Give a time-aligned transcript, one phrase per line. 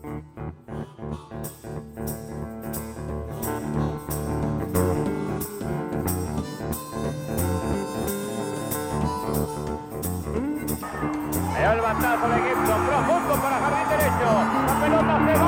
[0.00, 0.06] El
[11.80, 14.28] batazo de Gibson, profundo para jardín derecho.
[14.66, 15.47] La pelota se va,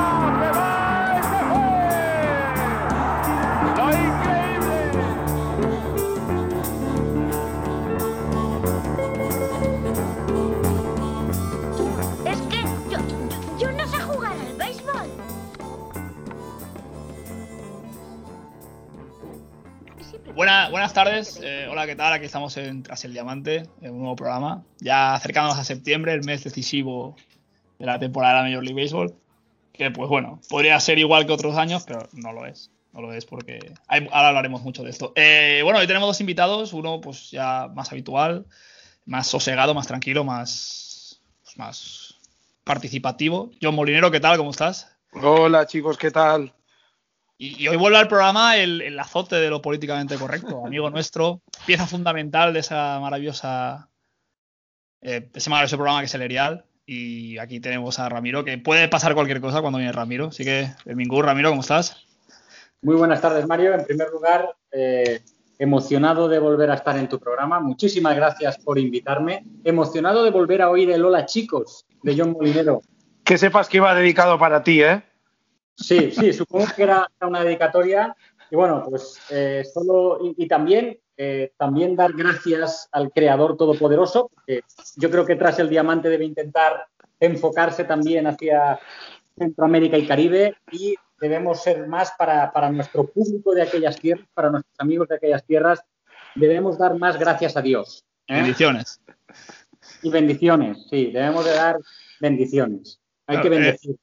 [20.93, 22.11] buenas tardes, eh, hola, ¿qué tal?
[22.11, 24.65] Aquí estamos en Tras el Diamante, en un nuevo programa.
[24.81, 27.15] Ya acercándonos a septiembre, el mes decisivo
[27.79, 29.15] de la temporada de la Major League Baseball.
[29.71, 32.71] Que, pues bueno, podría ser igual que otros años, pero no lo es.
[32.91, 35.13] No lo es porque ahora hablaremos mucho de esto.
[35.15, 38.45] Eh, bueno, hoy tenemos dos invitados, uno pues ya más habitual,
[39.05, 42.19] más sosegado, más tranquilo, más, pues, más
[42.65, 43.51] participativo.
[43.61, 44.35] John Molinero, ¿qué tal?
[44.35, 44.93] ¿Cómo estás?
[45.13, 46.53] Hola chicos, ¿qué tal?
[47.41, 51.41] Y, y hoy vuelve al programa el, el azote de lo políticamente correcto, amigo nuestro,
[51.65, 53.89] pieza fundamental de esa maravillosa,
[55.01, 56.65] eh, ese maravilloso programa que es el Erial.
[56.85, 60.27] Y aquí tenemos a Ramiro, que puede pasar cualquier cosa cuando viene Ramiro.
[60.27, 62.05] Así que, Mingú, Ramiro, ¿cómo estás?
[62.83, 63.73] Muy buenas tardes, Mario.
[63.73, 65.21] En primer lugar, eh,
[65.57, 67.59] emocionado de volver a estar en tu programa.
[67.59, 69.43] Muchísimas gracias por invitarme.
[69.63, 72.83] Emocionado de volver a oír el Hola Chicos de John Molinero.
[73.23, 75.01] Que sepas que iba dedicado para ti, ¿eh?
[75.75, 78.15] Sí, sí, supongo que era una dedicatoria.
[78.49, 80.19] Y bueno, pues eh, solo.
[80.23, 84.61] Y, y también, eh, también dar gracias al Creador Todopoderoso, porque
[84.97, 86.87] yo creo que tras el diamante debe intentar
[87.19, 88.79] enfocarse también hacia
[89.37, 94.49] Centroamérica y Caribe y debemos ser más para, para nuestro público de aquellas tierras, para
[94.49, 95.79] nuestros amigos de aquellas tierras,
[96.35, 98.03] debemos dar más gracias a Dios.
[98.27, 98.35] ¿eh?
[98.35, 98.99] Bendiciones.
[100.01, 101.77] Y bendiciones, sí, debemos de dar
[102.19, 102.99] bendiciones.
[103.27, 103.95] Hay Claro, que eh,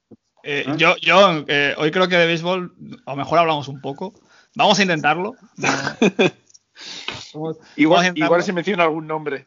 [0.45, 0.75] Eh, ¿Ah?
[0.77, 2.75] yo, yo eh, hoy creo que de béisbol,
[3.07, 4.15] a lo mejor hablamos un poco.
[4.55, 5.35] Vamos a intentarlo.
[5.57, 5.97] Vamos-
[7.35, 8.27] vamos a Igual, intentarlo.
[8.27, 9.47] igual se menciona algún nombre.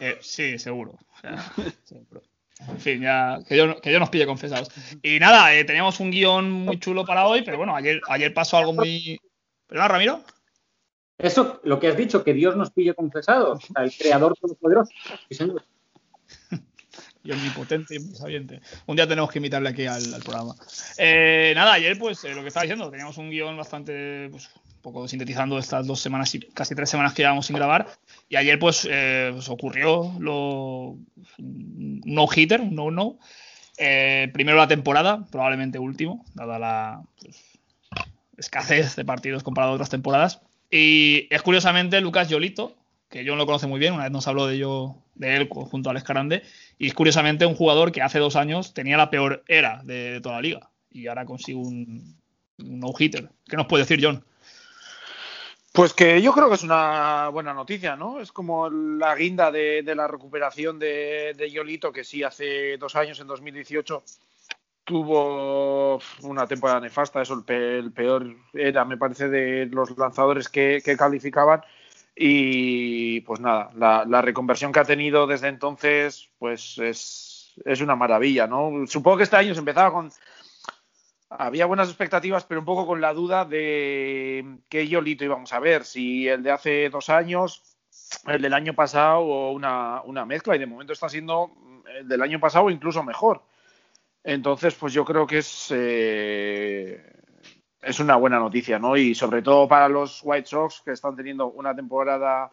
[0.00, 0.92] Eh, sí, seguro.
[0.92, 1.36] O sea,
[1.84, 2.22] seguro.
[2.68, 4.68] En fin, ya que yo, que yo nos pille confesados.
[5.02, 8.58] Y nada, eh, teníamos un guion muy chulo para hoy, pero bueno, ayer, ayer pasó
[8.58, 9.18] algo muy.
[9.66, 10.24] ¿Perdón, Ramiro?
[11.16, 14.90] Eso, lo que has dicho, que Dios nos pille confesados, o sea, el Creador Todopoderoso.
[15.28, 15.62] Sí, señor.
[17.22, 18.60] Y omnipotente y omnisabiente.
[18.86, 20.54] Un día tenemos que invitarle aquí al, al programa.
[20.96, 24.80] Eh, nada, ayer, pues eh, lo que estaba diciendo, teníamos un guion bastante, pues, un
[24.80, 27.88] poco sintetizando estas dos semanas y casi tres semanas que llevamos sin grabar.
[28.30, 30.96] Y ayer, pues, eh, pues, ocurrió lo.
[31.38, 33.18] un no-hitter, un no-no.
[33.76, 37.58] Eh, primero la temporada, probablemente último, dada la pues,
[38.36, 40.40] escasez de partidos comparado a otras temporadas.
[40.70, 42.76] Y es curiosamente Lucas Yolito,
[43.10, 45.90] que John lo conoce muy bien, una vez nos habló de, yo, de él junto
[45.90, 46.42] a Alex Carande,
[46.78, 50.36] y es curiosamente un jugador que hace dos años tenía la peor era de, toda
[50.36, 52.16] la liga, y ahora consigue un,
[52.58, 53.28] un no-hitter.
[53.46, 54.24] ¿Qué nos puede decir John?
[55.72, 58.20] Pues que yo creo que es una buena noticia, ¿no?
[58.20, 62.96] Es como la guinda de, de la recuperación de, de Yolito, que sí hace dos
[62.96, 64.02] años, en 2018,
[64.84, 70.82] tuvo una temporada nefasta, eso el, el peor era, me parece, de los lanzadores que,
[70.84, 71.60] que calificaban.
[72.22, 78.46] Y pues nada, la, reconversión que ha tenido desde entonces, pues es, es una maravilla,
[78.46, 78.86] ¿no?
[78.86, 80.12] Supongo que este año se empezaba con,
[81.30, 85.86] había buenas expectativas, pero un poco con la duda de qué Yolito íbamos a ver,
[85.86, 87.62] si el de hace dos años,
[88.26, 91.50] el del año pasado o una, una mezcla, y de momento está siendo
[92.00, 93.42] el del año pasado incluso mejor.
[94.24, 97.02] Entonces, pues yo creo que es, eh,
[97.82, 98.96] es una buena noticia, ¿no?
[98.96, 102.50] Y sobre todo para los White Sox, que están teniendo una temporada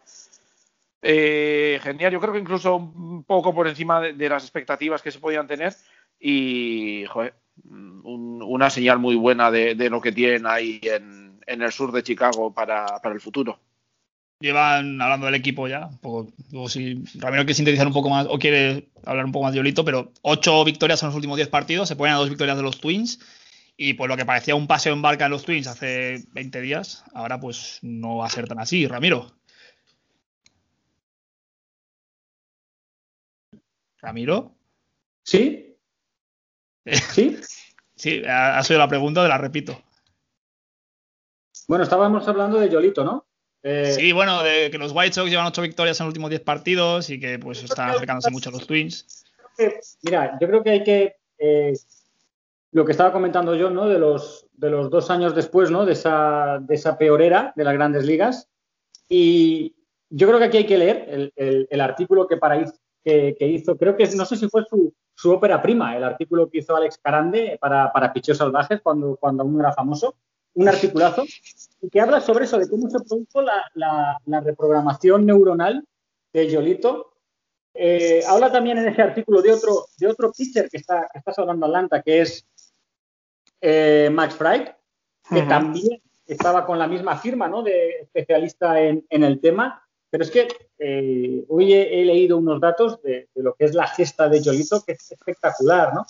[1.02, 5.20] eh, genial, yo creo que incluso un poco por encima de, las expectativas que se
[5.20, 5.74] podían tener.
[6.18, 7.34] Y, joder,
[7.68, 12.52] un- una señal muy buena de, lo que tienen ahí en, el sur de Chicago
[12.52, 13.58] para, el futuro.
[14.40, 16.32] Llevan hablando del equipo ya, un poco,
[16.68, 19.84] si Ramiro quiere sintetizar un poco más o quiere hablar un poco más de Yolito,
[19.84, 22.80] pero ocho victorias en los últimos diez partidos, se ponen a dos victorias de los
[22.80, 23.18] Twins,
[23.80, 27.04] y pues lo que parecía un paseo en barca en los Twins hace 20 días,
[27.14, 29.30] ahora pues no va a ser tan así, Ramiro.
[34.02, 34.56] Ramiro.
[35.22, 35.76] ¿Sí?
[37.12, 37.38] ¿Sí?
[37.94, 39.80] Sí, ha ha sido la pregunta, te la repito.
[41.68, 43.26] Bueno, estábamos hablando de Yolito, ¿no?
[43.62, 46.42] Eh, Sí, bueno, de que los White Sox llevan ocho victorias en los últimos 10
[46.42, 49.24] partidos y que pues están acercándose mucho a los Twins.
[50.02, 51.16] Mira, yo creo que hay que.
[51.38, 51.72] eh,
[52.72, 53.88] lo que estaba comentando yo, ¿no?
[53.88, 55.86] De los, de los dos años después, ¿no?
[55.86, 58.48] De esa, de esa peor era de las grandes ligas.
[59.08, 59.74] Y
[60.10, 62.62] yo creo que aquí hay que leer el, el- el artículo que, para,
[63.04, 66.50] que que, hizo, creo que no sé si fue su, su ópera prima, el artículo
[66.50, 70.16] que hizo Alex Carande para, para Pichos Salvajes cuando, cuando aún era famoso,
[70.54, 71.24] un articulazo,
[71.80, 75.86] y que habla sobre eso, de cómo se produjo la, la, la reprogramación neuronal
[76.32, 77.12] de Yolito.
[77.74, 81.32] Eh, habla también en ese artículo de otro, de otro pitcher que está, que está
[81.32, 82.44] salvando Atlanta, que es
[83.60, 84.70] eh, Max Fry,
[85.28, 87.62] que también estaba con la misma firma ¿no?
[87.62, 89.82] de especialista en, en el tema.
[90.10, 93.74] Pero es que eh, hoy he, he leído unos datos de, de lo que es
[93.74, 96.06] la gesta de Yolito, que es espectacular, ¿no?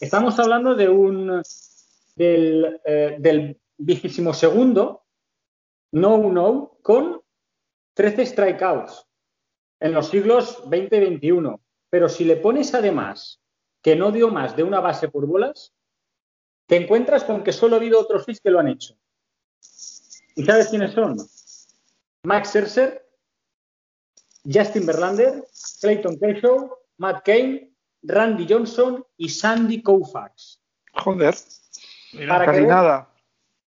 [0.00, 1.42] Estamos hablando de un
[2.16, 5.04] del, eh, del vigésimo segundo
[5.92, 7.20] no-no con
[7.94, 9.06] 13 strikeouts
[9.80, 11.60] en los siglos 20 y 21.
[11.90, 13.40] Pero si le pones además
[13.82, 15.74] que no dio más de una base por bolas,
[16.70, 18.94] te encuentras con que solo ha habido otros seis que lo han hecho.
[20.36, 21.16] ¿Y sabes quiénes son?
[22.22, 23.10] Max Scherzer,
[24.44, 25.44] Justin Verlander,
[25.80, 30.60] Clayton Kershaw, Matt Cain, Randy Johnson y Sandy Koufax.
[30.92, 31.34] Joder,
[32.12, 33.12] Mira, Para que casi nada.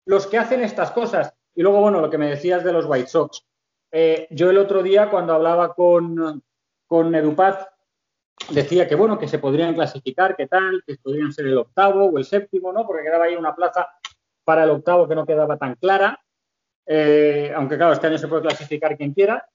[0.05, 1.33] los que hacen estas cosas.
[1.55, 3.45] Y luego, bueno, lo que me decías de los White Sox.
[3.93, 6.43] Eh, yo el otro día, cuando hablaba con,
[6.85, 7.65] con Edupaz,
[8.51, 12.17] decía que, bueno, que se podrían clasificar, que tal, que podrían ser el octavo o
[12.17, 12.85] el séptimo, ¿no?
[12.85, 13.87] Porque quedaba ahí una plaza
[14.43, 16.19] para el octavo que no quedaba tan clara.
[16.85, 19.47] Eh, aunque, claro, este año se puede clasificar quien quiera.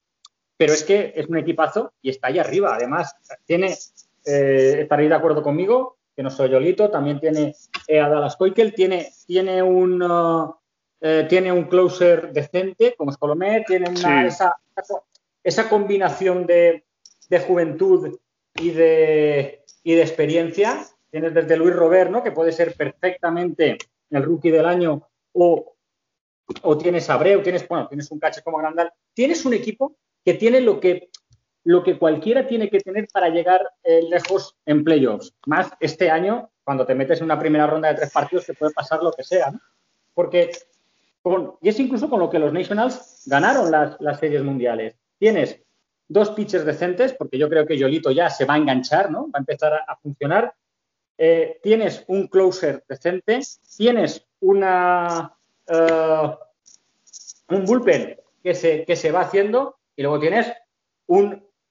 [0.57, 2.77] Pero es que es un equipazo y está ahí arriba.
[2.77, 3.77] Además, tiene,
[4.25, 7.57] eh, estaréis de acuerdo conmigo, que no soy Yolito, también tiene
[7.89, 10.55] eh, a Dallas Keuchel, tiene, tiene un uh,
[11.01, 14.27] eh, tiene un closer decente, como es Colomé, tiene una, Sí.
[14.29, 14.57] esa,
[15.43, 16.87] esa combinación de,
[17.29, 18.17] de juventud
[18.55, 20.87] y de, y de experiencia.
[21.11, 22.23] Tienes desde Luis Robert, ¿no?
[22.23, 23.79] que puede ser perfectamente
[24.11, 25.77] el rookie del año, o,
[26.63, 28.93] o tienes Abreu, tienes, bueno, tienes un caché como Grandal.
[29.13, 31.11] Tienes un equipo que tiene lo que,
[31.65, 35.35] lo que cualquiera tiene que tener para llegar eh, lejos en playoffs.
[35.47, 38.73] Más este año, cuando te metes en una primera ronda de tres partidos, que puede
[38.73, 39.53] pasar lo que sea.
[40.15, 40.51] Porque,
[41.63, 44.97] y es incluso con lo que los Nationals ganaron las, las series mundiales.
[45.19, 45.64] Tienes
[46.09, 49.25] dos pitchers decentes, porque yo creo que Yolito ya se va a enganchar, ¿no?
[49.31, 50.55] Va a empezar a, funcionar.
[51.17, 53.41] Eh, tienes un closer decente,
[53.77, 55.37] tienes una
[55.67, 56.29] eh,
[57.49, 60.53] un bullpen que se, que se va haciendo y luego tienes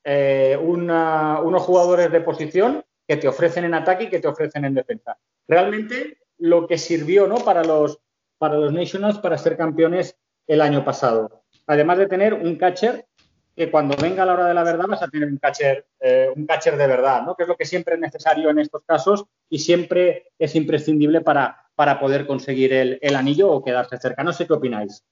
[0.04, 4.74] eh, unos jugadores de posición que te ofrecen en ataque y que te ofrecen en
[4.74, 5.18] defensa.
[5.48, 7.36] Realmente lo que sirvió ¿no?
[7.36, 8.00] para, los,
[8.38, 11.44] para los Nationals para ser campeones el año pasado.
[11.68, 13.06] Además de tener un catcher
[13.56, 16.46] que cuando venga la hora de la verdad vas a tener un catcher, eh, un
[16.46, 17.36] catcher de verdad, ¿no?
[17.36, 21.70] que es lo que siempre es necesario en estos casos y siempre es imprescindible para,
[21.76, 24.24] para poder conseguir el, el anillo o quedarse cerca.
[24.24, 25.04] No sé qué opináis.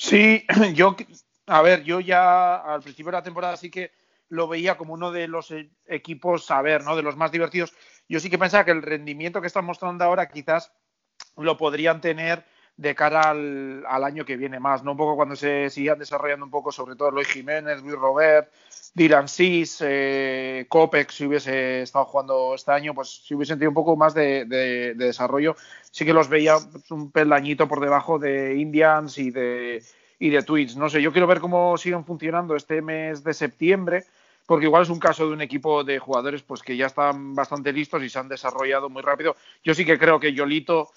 [0.00, 0.44] Sí,
[0.74, 0.96] yo,
[1.46, 3.92] a ver, yo ya al principio de la temporada sí que
[4.28, 6.96] lo veía como uno de los eh, equipos, a ver, ¿no?
[6.96, 7.74] De los más divertidos.
[8.08, 10.72] Yo sí que pensaba que el rendimiento que están mostrando ahora quizás
[11.36, 12.44] lo podrían tener
[12.80, 14.92] de cara al, año que viene más, ¿no?
[14.92, 18.50] Un poco cuando se sigan desarrollando un poco, sobre todo Luis Jiménez, Luis Robert,
[18.94, 20.66] Dylan Cis, eh,
[21.10, 24.94] si hubiese estado jugando este año, pues si hubiesen tenido un poco más de, de-
[24.94, 25.56] de desarrollo,
[25.90, 29.82] sí que los veía pues, un peldañito por debajo de Indians y de,
[30.18, 30.74] y de Twins.
[30.74, 34.04] No sé, yo quiero ver cómo siguen funcionando este mes de septiembre,
[34.46, 37.74] porque igual es un caso de un equipo de jugadores pues que ya están bastante
[37.74, 39.36] listos y se han desarrollado muy rápido.
[39.62, 40.88] Yo sí que creo que Yolito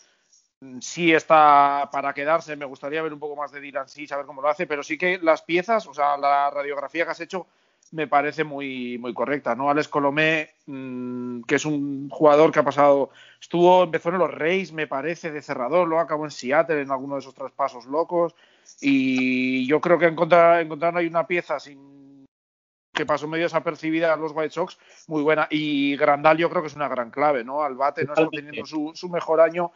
[0.79, 2.55] sí está para quedarse.
[2.55, 4.97] Me gustaría ver un poco más de Dylan sí, saber cómo lo hace, pero sí
[4.97, 7.47] que las piezas, o sea, la radiografía que has hecho
[7.91, 9.69] me parece muy, muy correcta, ¿no?
[9.69, 14.73] Alex Colomé, mmm, que es un jugador que ha pasado, estuvo, empezó en los Reyes,
[14.73, 18.35] me parece, de cerrador, luego acabó en Seattle en alguno de esos traspasos locos,
[18.81, 22.25] y yo creo que encontrar, encontraron ahí una pieza sin
[22.93, 24.77] que pasó medio desapercibida a los White Sox,
[25.07, 25.47] muy buena.
[25.49, 27.63] Y Grandal yo creo que es una gran clave, ¿no?
[27.63, 29.71] Al bate no está teniendo su, su mejor año,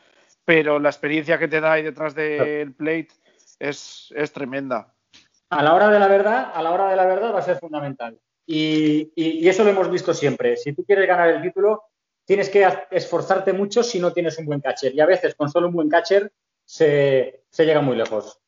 [0.47, 3.09] pero la experiencia que te da ahí detrás del plate
[3.59, 4.93] es, es tremenda.
[5.49, 7.57] A la hora de la verdad, a la hora de la verdad va a ser
[7.59, 8.17] fundamental.
[8.45, 10.55] Y, y- y eso lo hemos visto siempre.
[10.55, 11.83] Si tú quieres ganar el título,
[12.25, 14.95] tienes que esforzarte mucho si no tienes un buen catcher.
[14.95, 16.31] Y a veces con solo un buen catcher
[16.63, 18.39] se, se llega muy lejos.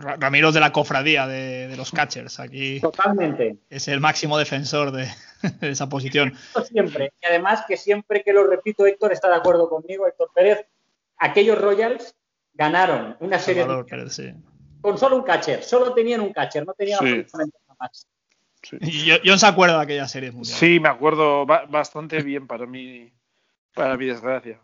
[0.00, 2.40] Ra- Ramiro es de la cofradía de, de los catchers.
[2.40, 3.58] Aquí Totalmente.
[3.68, 5.06] es el máximo defensor de,
[5.60, 6.32] de esa posición.
[6.64, 7.12] Siempre.
[7.22, 10.66] Y además que siempre que lo repito, Héctor está de acuerdo conmigo, Héctor Pérez,
[11.18, 12.14] aquellos Royals
[12.54, 14.32] ganaron una serie Salvador de- Pérez, sí.
[14.80, 15.62] con solo un catcher.
[15.62, 17.04] Solo tenían un catcher, no tenían Sí.
[17.06, 18.08] absolutamente nada más.
[18.80, 20.56] Y yo, se acuerda de aquella serie mundial.
[20.56, 23.12] Sí, me acuerdo ba- bastante bien para mí,
[23.74, 24.60] para mi desgracia.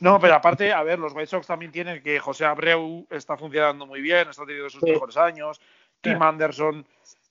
[0.00, 3.86] No, pero aparte, a ver, los White Sox también tienen que José Abreu está funcionando
[3.86, 4.90] muy bien, está teniendo sus Sí.
[4.90, 5.60] mejores años,
[6.00, 6.18] Tim Sí.
[6.22, 6.86] Anderson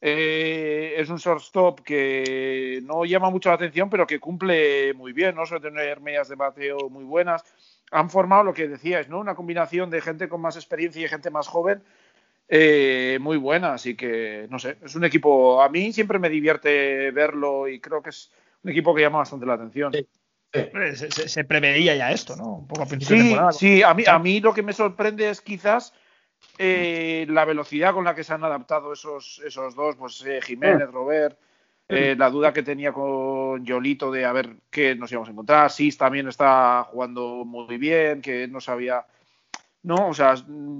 [0.07, 5.33] Eh, es un shortstop que no llama mucho la atención, pero que cumple muy bien,
[5.33, 5.45] ¿no?
[5.47, 7.43] Suele tener medias de bateo muy buenas.
[7.91, 9.19] Han formado lo que decíais, ¿no?
[9.19, 11.83] Una combinación de gente con más experiencia y gente más joven
[12.49, 13.73] eh, muy buena.
[13.73, 18.01] Así que, no sé, es un equipo, a mí siempre me divierte verlo y creo
[18.01, 18.31] que es
[18.63, 19.93] un equipo que llama bastante la atención.
[19.93, 20.07] Sí.
[20.95, 22.55] Se, se- se preveía ya esto, ¿no?
[22.59, 23.51] Un poco a principio de Sí, temporada.
[23.51, 25.93] sí, a mí, a mí lo que me sorprende es quizás
[26.57, 30.89] eh, la velocidad con la que se han adaptado esos, esos dos, pues eh, Jiménez,
[30.91, 31.37] Robert,
[31.87, 35.71] eh, la duda que tenía con Yolito de a ver qué nos íbamos a encontrar,
[35.71, 39.05] Sis también está jugando muy bien, que no sabía,
[39.83, 40.35] no, o sea,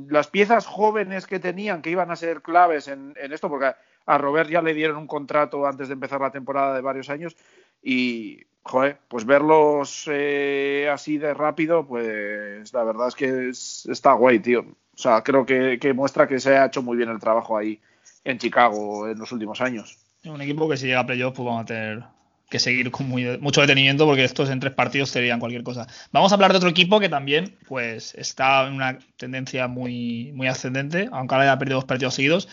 [0.10, 3.78] las piezas jóvenes que tenían que iban a ser claves en, en esto, porque a,
[4.08, 7.36] a Robert ya le dieron un contrato antes de empezar la temporada de varios años
[7.84, 14.14] y, joder, pues verlos eh, así de rápido, pues la verdad es que es- está
[14.14, 14.62] guay, tío.
[14.62, 17.80] O sea, creo que, que muestra que se ha hecho muy bien el trabajo ahí
[18.24, 20.00] en Chicago en los últimos años.
[20.26, 22.04] Un equipo que si llega a playoff, pues vamos a tener
[22.50, 25.88] que seguir con muy- mucho detenimiento porque estos en tres partidos serían cualquier cosa.
[26.12, 30.48] Vamos a hablar de otro equipo que también pues está en una tendencia muy, muy
[30.48, 32.48] ascendente, aunque ahora haya perdido dos partidos seguidos,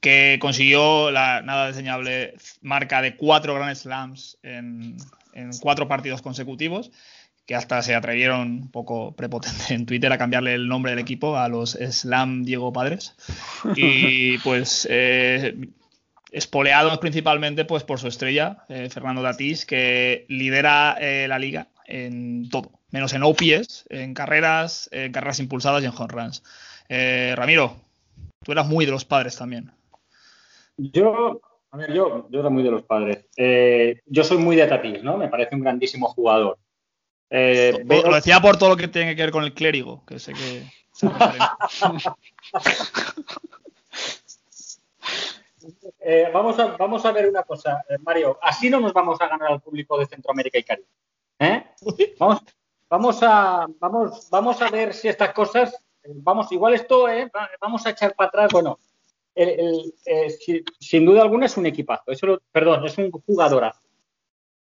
[0.00, 4.96] que consiguió la nada diseñable marca de cuatro Grand Slams en,
[5.34, 6.90] en cuatro partidos consecutivos,
[7.46, 11.36] que hasta se atrevieron un poco prepotente en Twitter a cambiarle el nombre del equipo
[11.36, 13.14] a los Slam Diego Padres.
[13.76, 15.56] Y pues eh,
[16.30, 22.48] espoleados principalmente pues por su estrella, eh, Fernando Tatís, que lidera eh, la liga en
[22.50, 26.42] todo, menos en OPS, en carreras, en carreras impulsadas y en home runs.
[26.88, 27.76] Eh, Ramiro,
[28.44, 29.70] tú eras muy de los padres también.
[30.76, 33.24] Yo, a ver, yo, yo era muy de los padres.
[34.06, 35.16] Yo soy muy de Tatís, ¿no?
[35.16, 36.58] Me parece un grandísimo jugador.
[37.72, 40.18] Lo- veo- Lo decía por todo lo que tiene que ver con el clérigo, que
[40.18, 40.62] sé que...
[46.00, 48.38] Eh, vamos, a, vamos a ver una cosa, eh, Mario.
[48.42, 50.88] Así no nos vamos a ganar al público de Centroamérica y Caribe.
[51.38, 51.64] ¿eh?
[52.90, 53.66] Vamos, a,
[54.70, 58.50] ver si estas cosas, eh, vamos, igual esto, eh, va- vamos a echar para atrás.
[58.52, 58.78] Bueno,
[59.34, 60.32] eh,
[60.80, 62.04] sin duda alguna es un equipazo.
[62.50, 63.80] Perdón, es un jugadorazo.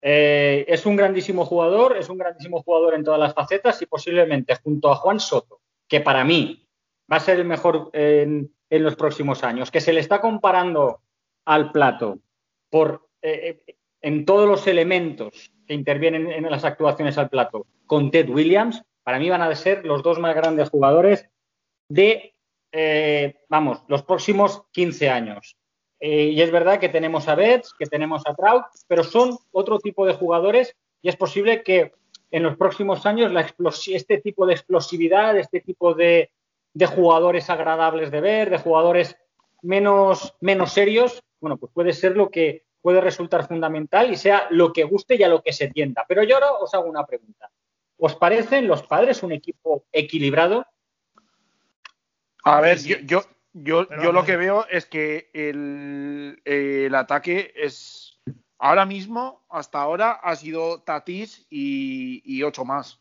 [0.05, 4.55] Eh, es un grandísimo jugador, es un grandísimo jugador en todas las facetas y posiblemente
[4.61, 6.67] junto a Juan Soto, que para mí
[7.09, 11.01] va a ser el mejor en, en los próximos años, que se le está comparando
[11.45, 12.17] al plato
[12.71, 18.09] por eh, eh, en todos los elementos que intervienen en las actuaciones al plato con
[18.09, 21.29] Ted Williams, para mí van a ser los dos más grandes jugadores
[21.87, 22.33] de,
[22.71, 25.55] eh, vamos, los próximos 15 años.
[25.99, 30.05] Y es verdad que tenemos a Betts, que tenemos a Trout, pero son otro tipo
[30.05, 31.93] de jugadores y es posible que
[32.31, 33.47] en los próximos años la
[33.87, 36.31] este tipo de explosividad, este tipo de,
[36.73, 39.17] de jugadores agradables de ver, de jugadores
[39.61, 44.73] menos, menos serios, bueno, pues puede ser lo que puede resultar fundamental y sea lo
[44.73, 46.05] que guste y a lo que se tienda.
[46.07, 47.49] Pero yo ahora os hago una pregunta.
[47.97, 50.65] ¿Os parecen los padres un equipo equilibrado?
[52.43, 52.97] A ver, yo,
[53.53, 58.19] yo, yo, lo que veo es que el, el ataque es
[58.57, 62.99] ahora mismo, hasta ahora, ha sido Tatís y, y ocho más.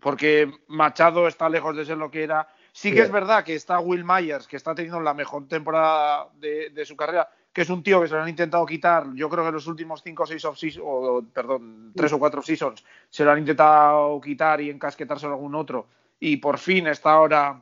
[0.00, 2.48] Porque Machado está lejos de ser lo que era.
[2.72, 6.70] Sí que es verdad que está Will Myers, que está teniendo la mejor temporada de,
[6.70, 9.42] de su carrera, que es un tío que se lo han intentado quitar, yo creo
[9.42, 13.24] que en los últimos cinco o seis off o perdón, tres o cuatro seasons, se
[13.24, 15.88] lo han intentado quitar y encasquetárselo a algún otro,
[16.20, 17.60] y por fin está ahora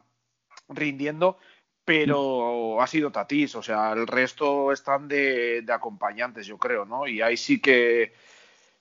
[0.69, 1.39] rindiendo,
[1.85, 7.07] pero ha sido Tatís, o sea, el resto están de, de acompañantes, yo creo, ¿no?
[7.07, 8.13] Y ahí sí que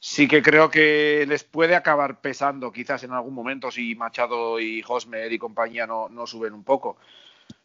[0.08, 4.84] sí que creo que les puede acabar pesando quizás en algún momento si Machado y
[4.88, 6.98] Hosmer y compañía no, no suben un poco.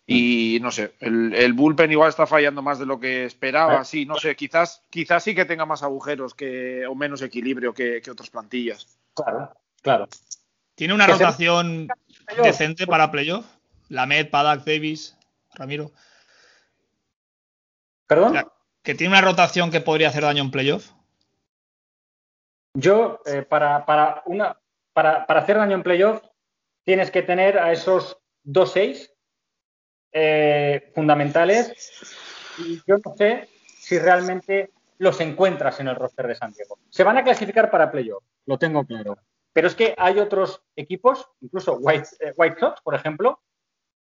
[0.07, 4.07] Y no sé, el, el bullpen igual está fallando más de lo que esperaba, sí,
[4.07, 8.11] no sé, quizás, quizás sí que tenga más agujeros que, o menos equilibrio que, que
[8.11, 8.99] otras plantillas.
[9.15, 10.09] Claro, claro.
[10.75, 11.89] ¿Tiene una se- rotación
[12.43, 13.45] decente para playoff?
[13.91, 15.15] Lamed, Padak, Davis,
[15.55, 15.93] Ramiro.
[18.07, 18.43] ¿Perdón?
[18.83, 20.91] ¿Que tiene una rotación que podría hacer daño en playoff?
[22.75, 24.59] Yo, eh, para, para, una,
[24.93, 26.23] para, para hacer daño en playoff,
[26.85, 29.11] tienes que tener a esos 2-6
[30.13, 31.73] eh, fundamentales.
[32.59, 33.49] Y yo no sé
[33.79, 36.79] si realmente los encuentras en el roster de San Diego.
[36.91, 39.17] Se van a clasificar para playoff, lo tengo claro.
[39.53, 43.41] Pero es que hay otros equipos, incluso White, eh, White Sox, por ejemplo,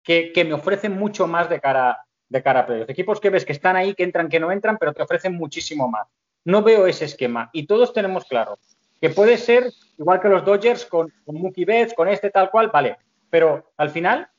[0.03, 2.89] que, que me ofrecen mucho más de cara, de cara a playoff.
[2.89, 5.87] Equipos que ves que están ahí, que entran, que no entran, pero te ofrecen muchísimo
[5.87, 6.07] más.
[6.45, 7.49] No veo ese esquema.
[7.53, 8.57] Y todos tenemos claro
[9.01, 12.69] que puede ser igual que los Dodgers con, con Mookie Betts, con este tal cual,
[12.71, 12.97] vale.
[13.29, 14.29] Pero al final,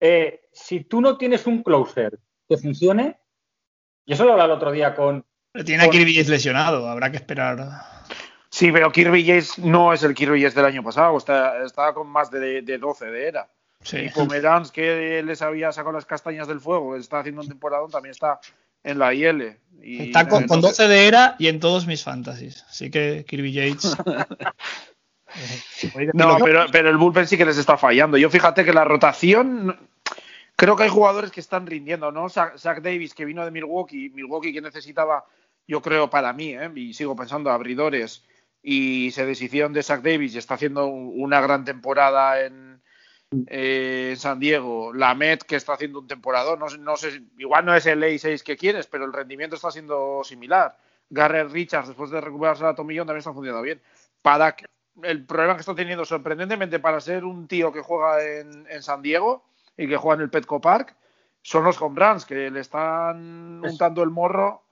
[0.00, 3.18] eh, si tú no tienes un closer que funcione,
[4.04, 5.24] Y eso lo hablaba el otro día con.
[5.64, 7.58] Tiene a Kirby Yates lesionado, habrá que esperar.
[8.50, 12.08] Sí, pero Kirby Yates no es el Kirby Yates del año pasado, está, está con
[12.08, 13.48] más de, de 12 de era.
[13.82, 13.98] Sí.
[13.98, 18.12] Y Pomeranz, que les había sacado las castañas del fuego, está haciendo un temporada, también
[18.12, 18.40] está
[18.86, 19.56] en la IL.
[19.82, 22.64] Y Está con, con entonces- 12 de era y en todos mis fantasies.
[22.68, 23.96] Así que Kirby Yates.
[26.14, 28.16] No, pero, pero el bullpen sí que les está fallando.
[28.16, 29.76] Yo fíjate que la rotación,
[30.54, 32.28] creo que hay jugadores que están rindiendo, ¿no?
[32.30, 35.26] Zach, Davis, que vino de Milwaukee, Milwaukee que necesitaba,
[35.66, 36.70] yo creo para mí, ¿eh?
[36.74, 38.24] y sigo pensando, abridores,
[38.62, 42.65] y se deshicieron de Zach Davis y está haciendo un- una gran temporada en,
[43.46, 44.92] eh, en San Diego.
[44.92, 48.02] La Met, que está haciendo un temporada, no, sé- no sé, igual no es el
[48.02, 50.76] A6 que quieres, pero el rendimiento está siendo similar.
[51.10, 53.80] Garrett Richards, después de recuperarse la tomillón, también está funcionando bien.
[54.22, 54.64] Padak,
[55.02, 59.02] el problema que está teniendo sorprendentemente para ser un tío que juega en, en San
[59.02, 59.44] Diego
[59.76, 60.96] y que juega en el Petco Park
[61.42, 64.64] son los home runs que le están untando el morro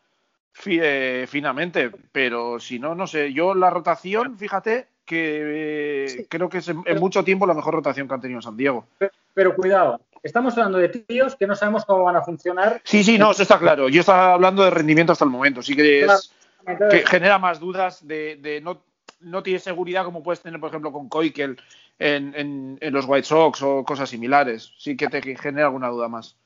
[0.52, 1.90] fi- eh, finamente.
[2.10, 3.32] Pero si no, no sé.
[3.32, 6.26] Yo la rotación, fíjate que Sí.
[6.28, 8.86] creo que es en, mucho tiempo la mejor rotación que han tenido en San Diego.
[9.32, 12.80] Pero cuidado, estamos hablando de tíos que no sabemos cómo van a funcionar.
[12.84, 13.88] Sí, sí, no, eso está claro.
[13.88, 15.62] Yo estaba hablando de rendimiento hasta el momento.
[15.62, 16.06] Sí que es.
[16.06, 16.20] Claro.
[16.64, 18.82] que Entonces, genera más dudas de, de no,
[19.20, 21.60] no tienes seguridad como puedes tener, por ejemplo, con Koikel
[21.98, 24.72] en, en, en los White Sox o cosas similares.
[24.78, 26.36] Sí que te genera alguna duda más.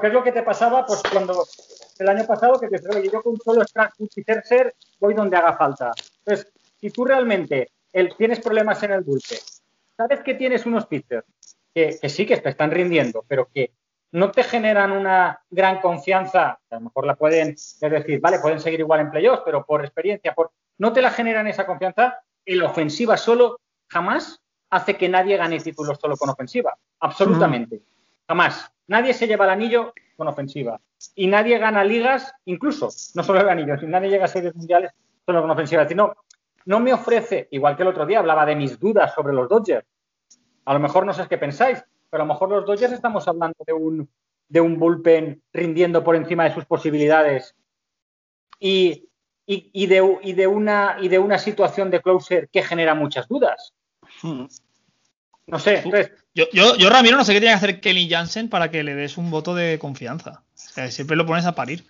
[0.00, 0.84] ¿Qué es lo que te pasaba?
[0.86, 1.46] Pues cuando
[1.98, 5.56] el año pasado que te oye, yo con solo Strack y Tercer voy donde haga
[5.56, 5.92] falta.
[6.24, 9.38] Entonces, si tú realmente el- tienes problemas en el dulce,
[9.96, 11.24] sabes que tienes unos pitchers
[11.74, 13.72] que, que sí que te están rindiendo, pero que
[14.12, 18.60] no te generan una gran confianza, a lo mejor la pueden, es decir, vale, pueden
[18.60, 22.66] seguir igual en playoffs, pero por experiencia, por, no te la generan esa confianza, la
[22.66, 23.58] ofensiva solo
[23.88, 26.76] jamás hace que nadie gane títulos solo con ofensiva.
[27.00, 27.80] Absolutamente.
[28.28, 28.70] Jamás.
[28.86, 30.80] Nadie se lleva el anillo con ofensiva.
[31.14, 34.92] Y nadie gana ligas, incluso, no solo el anillo, si nadie llega a series mundiales
[35.24, 35.82] solo con ofensiva.
[35.82, 35.96] Decir,
[36.66, 39.86] no, me ofrece, igual que el otro día hablaba de mis dudas sobre los Dodgers.
[40.64, 43.56] A lo mejor no sé qué pensáis, pero a lo mejor los Dodgers estamos hablando
[43.66, 44.08] de un,
[44.48, 47.54] de un bullpen rindiendo por encima de sus posibilidades
[48.58, 49.08] y,
[49.46, 53.28] y- y de, y de una, y de una situación de closer que genera muchas
[53.28, 53.74] dudas.
[55.46, 58.48] No sé, entonces, Yo, yo, yo, Ramiro, no sé qué tiene que hacer Kelly Jansen
[58.48, 60.42] para que le des un voto de confianza.
[60.54, 61.84] O sea, siempre lo pones a parir.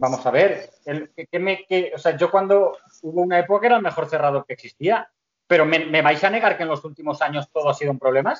[0.00, 3.66] Vamos a ver, el- que- que me- que- o sea, yo cuando hubo una época
[3.66, 5.10] era el mejor cerrador que existía,
[5.46, 7.98] pero me, me vais a negar que en los últimos años todo ha sido un
[7.98, 8.34] problema?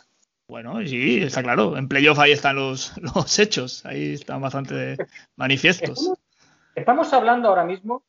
[0.49, 1.77] Bueno, sí, está claro.
[1.77, 3.85] En playoff ahí están los, los hechos.
[3.85, 4.97] Ahí están bastante
[5.37, 5.99] manifiestos.
[5.99, 6.19] Estamos,
[6.75, 8.05] estamos hablando ahora mismo.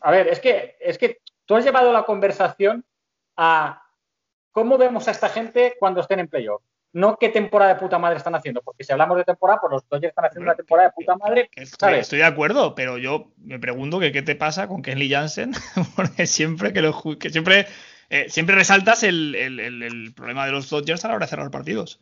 [0.00, 2.82] A ver, es que, es que tú has llevado la conversación
[3.36, 3.82] a
[4.52, 6.62] cómo vemos a esta gente cuando estén en playoff.
[6.92, 9.88] No qué temporada de puta madre están haciendo, porque si hablamos de temporada, pues los
[9.88, 12.00] Dodgers están haciendo una temporada de puta madre, Que Estoy, ¿sabes?
[12.02, 15.52] estoy de acuerdo, pero yo me pregunto que qué te pasa con Kenley Jansen,
[15.96, 17.66] porque siempre que lo ju- que siempre,
[18.08, 21.30] eh, siempre resaltas el, el- el- el problema de los Dodgers a la hora de
[21.30, 22.00] cerrar partidos.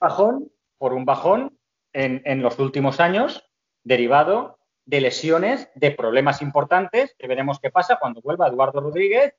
[0.00, 1.58] bajón por un bajón
[1.92, 3.44] en, en los últimos años,
[3.82, 9.34] derivado de lesiones, de problemas importantes, que veremos qué pasa cuando vuelva Eduardo Rodríguez,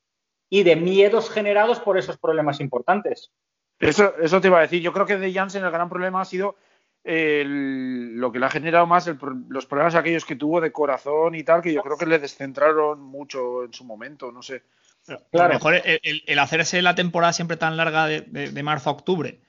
[0.49, 3.31] y de miedos generados por esos problemas importantes.
[3.79, 4.81] Eso, eso te iba a decir.
[4.81, 6.55] Yo creo que de Jansen el gran problema ha sido
[7.03, 11.33] el- lo que le ha generado más el los problemas aquellos que tuvo de corazón
[11.35, 14.63] y tal, que yo creo que le descentraron mucho en su momento, no sé.
[15.07, 18.63] A lo mejor el, el- el hacerse la temporada siempre tan larga de, de- de
[18.63, 19.39] marzo a octubre,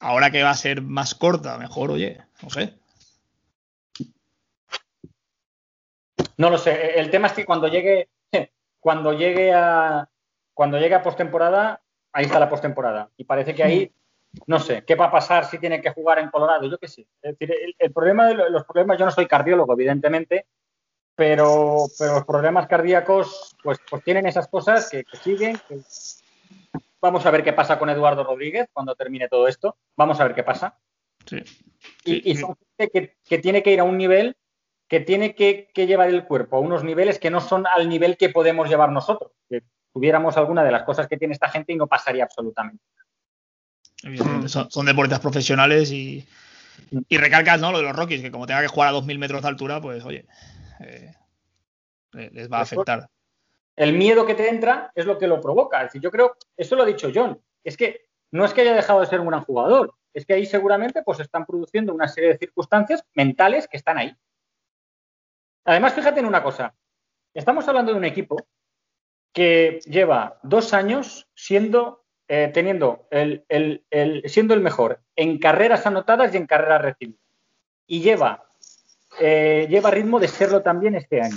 [0.00, 2.74] ahora que va a ser más corta, mejor, oye, no sé.
[6.36, 6.98] No lo sé.
[6.98, 8.08] El tema es que cuando llegue,
[8.80, 10.08] cuando llegue a
[10.52, 11.80] cuando llegue a postemporada,
[12.14, 13.10] ahí está la postemporada.
[13.18, 13.92] Y parece que ahí,
[14.46, 16.66] no sé, ¿qué va a pasar si tiene que jugar en Colorado?
[16.68, 17.06] Yo qué sé.
[17.20, 20.46] Es decir, el, el problema de lo- los problemas, yo no soy cardiólogo, evidentemente,
[21.14, 25.56] pero, pero los problemas cardíacos, pues, pues tienen esas cosas que, que siguen.
[25.68, 25.80] que-
[27.00, 29.76] Vamos a ver qué pasa con Eduardo Rodríguez cuando termine todo esto.
[29.96, 30.78] Vamos a ver qué pasa.
[31.26, 31.36] Sí.
[32.04, 32.40] Y, Sí, y sí.
[32.40, 34.36] son gente que, que tiene que ir a un nivel
[34.88, 38.16] que tiene que, que llevar el cuerpo a unos niveles que no son al nivel
[38.16, 39.32] que podemos llevar nosotros.
[39.48, 39.62] Que
[39.94, 42.84] tuviéramos alguna de las cosas que tiene esta gente y no pasaría absolutamente.
[44.48, 46.26] Son, son deportistas profesionales y,
[47.08, 47.72] y recalcas ¿no?
[47.72, 50.04] lo de los Rockies, que como tenga que jugar a 2.000 metros de altura, pues
[50.04, 50.26] oye,
[50.80, 51.14] eh,
[52.12, 53.08] le- les va a afectar.
[53.76, 55.78] El miedo que te entra es lo que lo provoca.
[55.78, 58.74] Es decir, yo creo, eso lo ha dicho John, es que no es que haya
[58.74, 62.30] dejado de ser un gran jugador, es que ahí seguramente pues están produciendo una serie
[62.30, 64.14] de circunstancias mentales que están ahí.
[65.64, 66.74] Además, fíjate en una cosa,
[67.32, 68.36] estamos hablando de un equipo
[69.34, 76.32] que lleva dos años siendo, eh, teniendo el, el- siendo el mejor en carreras anotadas
[76.32, 77.20] y en carreras recibidas.
[77.86, 78.46] Y lleva
[79.20, 81.36] eh, lleva ritmo de serlo también este año.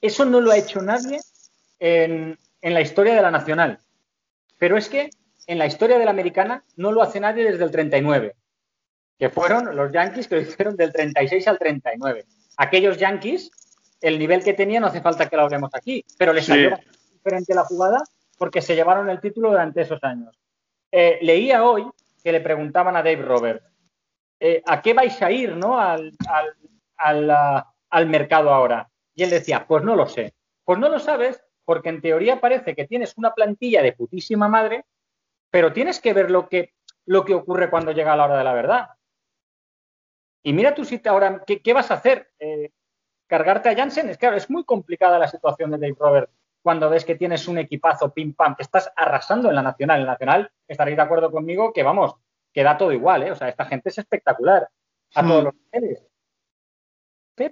[0.00, 1.20] Eso no lo ha hecho nadie
[1.78, 3.78] en, en la historia de la Nacional.
[4.58, 5.10] Pero es que
[5.46, 8.34] en la historia de la americana no lo hace nadie desde el 39,
[9.18, 12.24] que fueron los Yankees que lo hicieron del 36 al 39.
[12.56, 13.50] Aquellos Yankees,
[14.02, 16.52] el nivel que tenían no hace falta que lo hablemos aquí, pero les Sí.
[16.52, 16.78] salió
[17.12, 18.02] diferente la jugada
[18.36, 20.36] porque se llevaron el título durante esos años.
[20.90, 21.88] Eh, leía hoy
[22.22, 23.64] que le preguntaban a Dave Roberts,
[24.40, 25.78] eh, ¿a qué vais a ir ¿no?
[25.78, 26.56] al, al-
[26.96, 28.90] al, al mercado ahora?
[29.14, 30.34] Y él decía, pues no lo sé.
[30.64, 34.84] Pues no lo sabes porque en teoría parece que tienes una plantilla de putísima madre,
[35.50, 36.74] pero tienes que ver lo que,
[37.06, 38.88] lo que ocurre cuando llega la hora de la verdad.
[40.42, 42.30] Y mira tú si te ahora, ¿qué, qué vas a hacer?
[42.40, 42.70] Eh,
[43.32, 44.10] ¿Cargarte a Jansen?
[44.10, 46.30] Es claro, es muy complicada la situación de Dave Roberts
[46.62, 50.00] cuando ves que tienes un equipazo pim pam, que estás arrasando en la Nacional.
[50.00, 52.14] En la Nacional estaréis de acuerdo conmigo que, vamos,
[52.52, 53.30] que da todo igual, ¿eh?
[53.30, 54.68] O sea, esta gente es espectacular
[55.14, 55.28] a Hmm.
[55.28, 56.06] todos los niveles.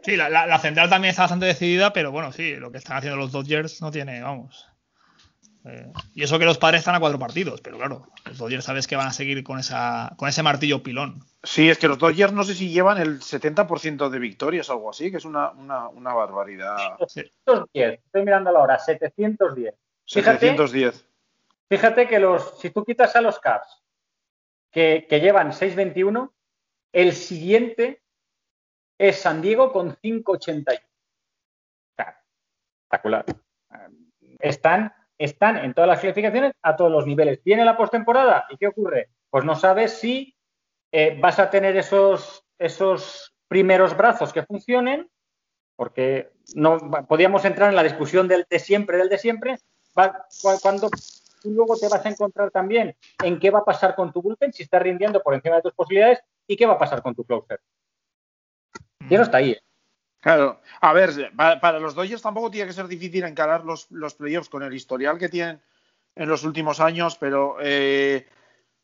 [0.02, 2.98] Sí, la, la- la central también está bastante decidida, pero bueno, sí, lo que están
[2.98, 4.69] haciendo los Dodgers no tiene, vamos.
[5.64, 8.86] Eh, y eso que los padres están a cuatro partidos, pero claro, los Dodgers sabes
[8.86, 11.22] que van a seguir con esa con ese martillo pilón.
[11.42, 14.90] Sí, es que los Dodgers no sé si llevan el 70% de victorias o algo
[14.90, 16.96] así, que es una, una, una barbaridad.
[17.06, 19.74] 710, estoy mirando la hora, 710.
[20.06, 21.06] Fíjate, 710.
[21.68, 23.82] fíjate que los, si tú quitas a los Cavs,
[24.70, 26.30] que, que llevan 6.21,
[26.92, 28.02] el siguiente
[28.98, 30.78] es San Diego con 5.81.
[30.78, 30.82] O
[31.96, 32.22] sea,
[32.82, 33.24] Espectacular.
[34.38, 37.44] Están, están en todas las clasificaciones a todos los niveles.
[37.44, 39.10] Viene la postemporada y ¿qué ocurre?
[39.28, 40.34] Pues no sabes si
[40.92, 45.10] eh, vas a tener esos, esos primeros brazos que funcionen,
[45.76, 49.58] porque no podíamos entrar en la discusión del de siempre, del de siempre,
[49.96, 50.24] va-
[50.62, 50.88] cuando
[51.42, 54.52] tú luego te vas a encontrar también en qué va a pasar con tu bullpen,
[54.54, 57.24] si estás rindiendo por encima de tus posibilidades, y qué va a pasar con tu
[57.24, 57.60] closer.
[59.08, 59.52] Y eso está ahí.
[59.52, 59.62] ¿eh?
[60.20, 64.50] Claro, a ver, para, los Dodgers tampoco tiene que ser difícil encarar los, los playoffs
[64.50, 65.62] con el historial que tienen
[66.14, 68.28] en los últimos años, pero eh,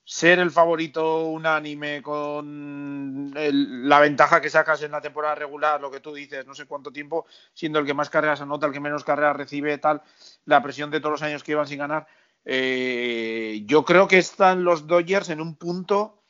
[0.03, 6.01] ser el favorito unánime con la ventaja que sacas en la temporada regular, lo que
[6.01, 9.05] tú dices, no sé cuánto tiempo, siendo el que más carreras anota, el que menos
[9.05, 10.01] carreras recibe, tal,
[10.47, 12.07] la presión de todos los años que iban sin ganar,
[12.45, 16.23] eh, yo creo que están los Dodgers en un punto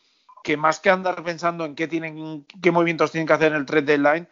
[0.43, 3.67] que más que andar pensando en qué tienen, qué movimientos tienen que hacer en el
[3.67, 4.29] trade deadline,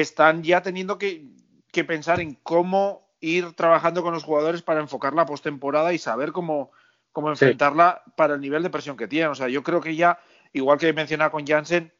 [0.00, 1.26] están ya teniendo que,
[1.70, 6.32] que pensar en cómo ir trabajando con los jugadores para enfocar la postemporada y saber
[6.32, 6.72] cómo,
[7.12, 7.44] cómo Sí.
[7.44, 9.30] enfrentarla para el nivel de presión que tienen.
[9.30, 10.18] O sea, yo creo que ya,
[10.52, 11.92] igual que mencionaba con Jansen,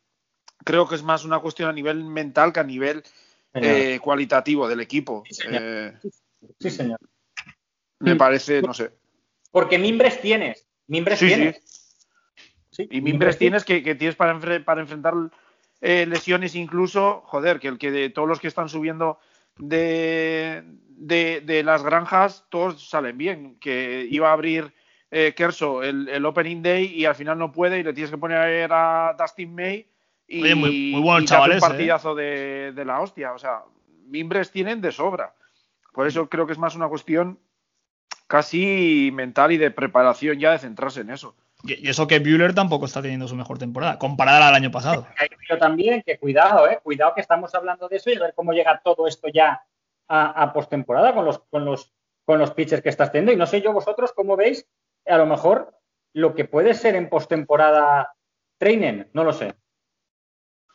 [0.65, 3.03] creo que es más una cuestión a nivel mental que a nivel
[3.55, 5.25] eh, cualitativo del equipo.
[5.29, 5.63] Sí, señor.
[5.63, 5.99] Eh,
[6.59, 6.99] Sí, señor.
[8.01, 8.91] me parece, no sé.
[9.53, 10.67] Porque mimbres tienes.
[10.89, 11.63] Mimbres Sí, tienes.
[12.71, 15.15] Sí, Y mimbres tienes que, que tienes para, enfre- para enfrentar
[15.83, 19.19] eh, lesiones incluso, joder, que el que de todos los que están subiendo
[19.59, 23.57] de, de, de las granjas, todos salen bien.
[23.61, 24.73] Que iba a abrir
[25.11, 28.17] eh, Kerso el, el Opening Day y al final no puede y le tienes que
[28.17, 29.87] poner a Dustin May
[30.27, 31.61] y, Oye, muy- muy buenos y hace un chavales, ¿eh?
[31.61, 33.33] partidazo de, de la hostia.
[33.35, 33.63] O sea,
[34.07, 35.35] mimbres tienen de sobra.
[35.93, 37.39] Por eso creo que es más una cuestión
[38.27, 41.35] casi mental y de preparación ya de centrarse en eso.
[41.65, 45.07] Y, y eso que Bueller tampoco está teniendo su mejor temporada, comparada al año pasado.
[45.49, 48.53] Yo también, que cuidado, eh, cuidado que estamos hablando de eso y a ver cómo
[48.53, 49.63] llega todo esto ya
[50.09, 51.93] a, a postemporada con los, con los
[52.25, 53.33] con los pitchers que estás teniendo.
[53.33, 54.67] Y no sé yo vosotros cómo veis,
[55.07, 55.79] a lo mejor
[56.13, 58.15] lo que puede ser en postemporada
[58.59, 59.55] training, no lo sé.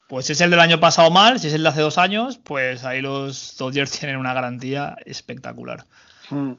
[0.09, 2.37] Pues si es el del año pasado mal, si es el de hace dos años,
[2.37, 5.85] pues ahí los Dodgers tienen una garantía espectacular.
[6.29, 6.53] Mm.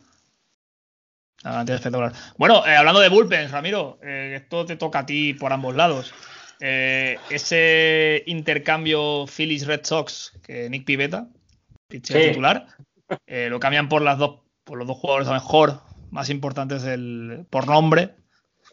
[1.42, 2.12] Garantía espectacular.
[2.36, 6.12] Bueno, eh, hablando de bullpens, Ramiro, eh, esto te toca a ti por ambos lados.
[6.60, 11.28] Eh, ese intercambio Phillies Red Sox que Nick Pivetta,
[11.88, 12.28] pitcher Sí.
[12.30, 12.66] titular,
[13.26, 17.46] lo cambian por las dos, por los dos jugadores a lo mejor más importantes del,
[17.50, 18.16] por nombre,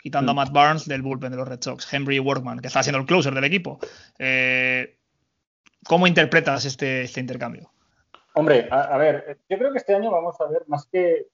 [0.01, 0.37] quitando a Mm.
[0.37, 3.33] Matt Barnes del bullpen de los Red Sox, Henry Workman, que está siendo el closer
[3.35, 3.79] del equipo.
[5.85, 7.71] ¿Cómo interpretas este, este intercambio?
[8.33, 11.27] Hombre, a, a ver, yo creo que este año vamos a ver más que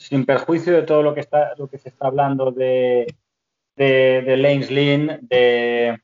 [0.00, 3.14] sin perjuicio de todo lo que está, lo que se está hablando de,
[3.76, 6.00] de, de Lanes Lynn, de,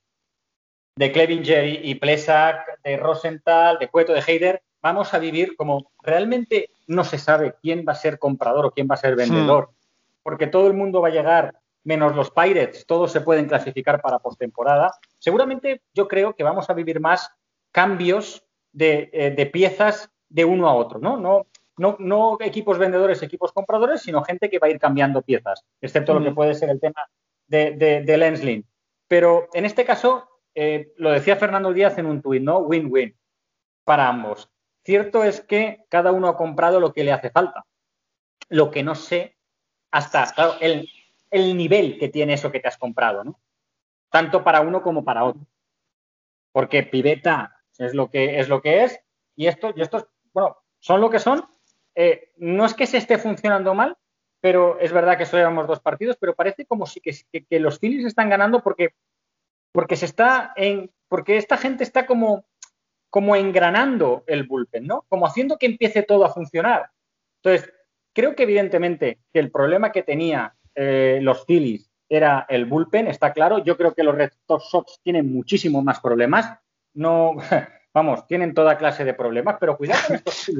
[0.97, 6.69] de Clevinger y, Plesak, de Rosenthal, de Cueto, de Heider, vamos a vivir como realmente
[6.87, 9.71] no se sabe quién va a ser comprador o quién va a ser vendedor,
[10.23, 14.19] porque todo el mundo va a llegar, menos los Pirates, todos se pueden clasificar para
[14.19, 14.93] postemporada.
[15.19, 17.31] Seguramente yo creo que vamos a vivir más
[17.73, 21.17] cambios de, eh, de piezas de uno a otro, ¿no?
[21.17, 25.65] No, no, no equipos vendedores, equipos compradores, sino gente que va a ir cambiando piezas,
[25.81, 27.03] excepto lo que puede ser el tema
[27.47, 28.67] de, de, de Lensling.
[29.09, 32.59] Pero en este caso, eh, lo decía Fernando Díaz en un tuit, ¿no?
[32.59, 33.17] Win-win
[33.85, 34.51] para ambos.
[34.85, 37.65] Cierto es que cada uno ha comprado lo que le hace falta.
[38.49, 39.37] Lo que no sé
[39.91, 40.89] hasta claro, el,
[41.31, 43.41] el nivel que tiene eso que te has comprado, ¿no?
[44.11, 45.47] Tanto para uno como para otro.
[46.53, 49.01] Porque pibeta es lo que es, lo que es
[49.35, 51.45] y esto, y estos, bueno, son lo que son.
[51.97, 53.97] Eh, no es que se esté funcionando mal,
[54.41, 57.15] pero es verdad que solo llevamos dos partidos, pero parece como si que,
[57.59, 58.91] los Phillies están ganando porque,
[59.73, 62.45] porque se está en, porque esta gente está como,
[63.09, 65.07] como engranando el bullpen, ¿no?
[65.09, 66.91] Como haciendo que empiece todo a funcionar.
[67.43, 67.73] Entonces,
[68.13, 73.33] creo que evidentemente que el problema que tenía eh, los Phillies era el bullpen, está
[73.33, 73.65] claro.
[73.65, 76.59] Yo creo que los Red Sox tienen muchísimos más problemas.
[76.95, 77.37] No,
[77.95, 80.51] vamos, tienen toda clase de problemas, pero cuidado con estos.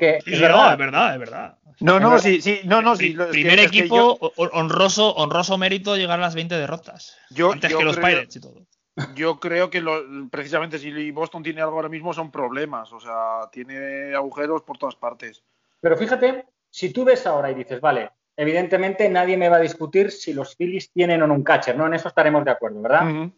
[0.00, 1.58] Que Sí, es no, verdad, es verdad, es verdad.
[1.80, 2.22] No, no, verdad.
[2.24, 3.12] sí, sí, no, no, sí.
[3.12, 7.16] Es que- primer es que equipo yo- honroso, honroso mérito llegar a las 20 derrotas.
[7.30, 8.66] Yo- antes yo que los creo- Pirates y todo.
[9.14, 13.48] Yo creo que lo- precisamente si Boston tiene algo ahora mismo son problemas, o sea,
[13.52, 15.42] tiene agujeros por todas partes.
[15.80, 20.10] Pero fíjate, si tú ves ahora y dices, vale, evidentemente nadie me va a discutir
[20.10, 21.86] si los Phillies tienen o no un catcher, ¿no?
[21.86, 23.08] En eso estaremos de acuerdo, ¿verdad?
[23.08, 23.32] Ujú.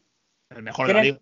[0.51, 1.19] El mejor de la liga.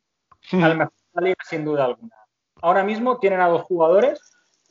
[0.52, 2.14] Al mejor de la liga, sin duda alguna.
[2.62, 4.20] Ahora mismo tienen a dos jugadores,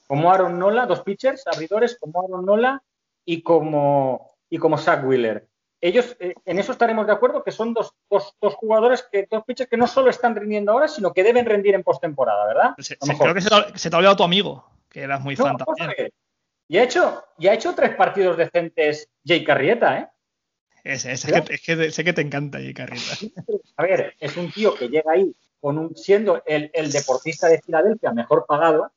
[0.09, 2.81] como Aaron Nola, dos pitchers, abridores, como Aaron Nola
[3.25, 5.47] y como, y como Zach Wheeler.
[5.79, 9.43] Ellos, eh, en eso estaremos de acuerdo, que son dos, dos, dos jugadores, que, dos
[9.45, 12.71] pitchers que no solo están rindiendo ahora, sino que deben rendir en postemporada, ¿verdad?
[12.79, 15.35] Se- creo que se te, ha- se te ha olvidado tu amigo, que eras muy
[15.35, 16.09] No, fan también.
[16.67, 20.09] Y ha hecho, y ha hecho tres partidos decentes Jay Carrieta, ¿eh?
[20.83, 23.13] Es, que, es que sé que te encanta Jay Carrieta.
[23.77, 27.61] A ver, es un tío que llega ahí con un, siendo el, el deportista de
[27.61, 28.91] Filadelfia mejor pagado,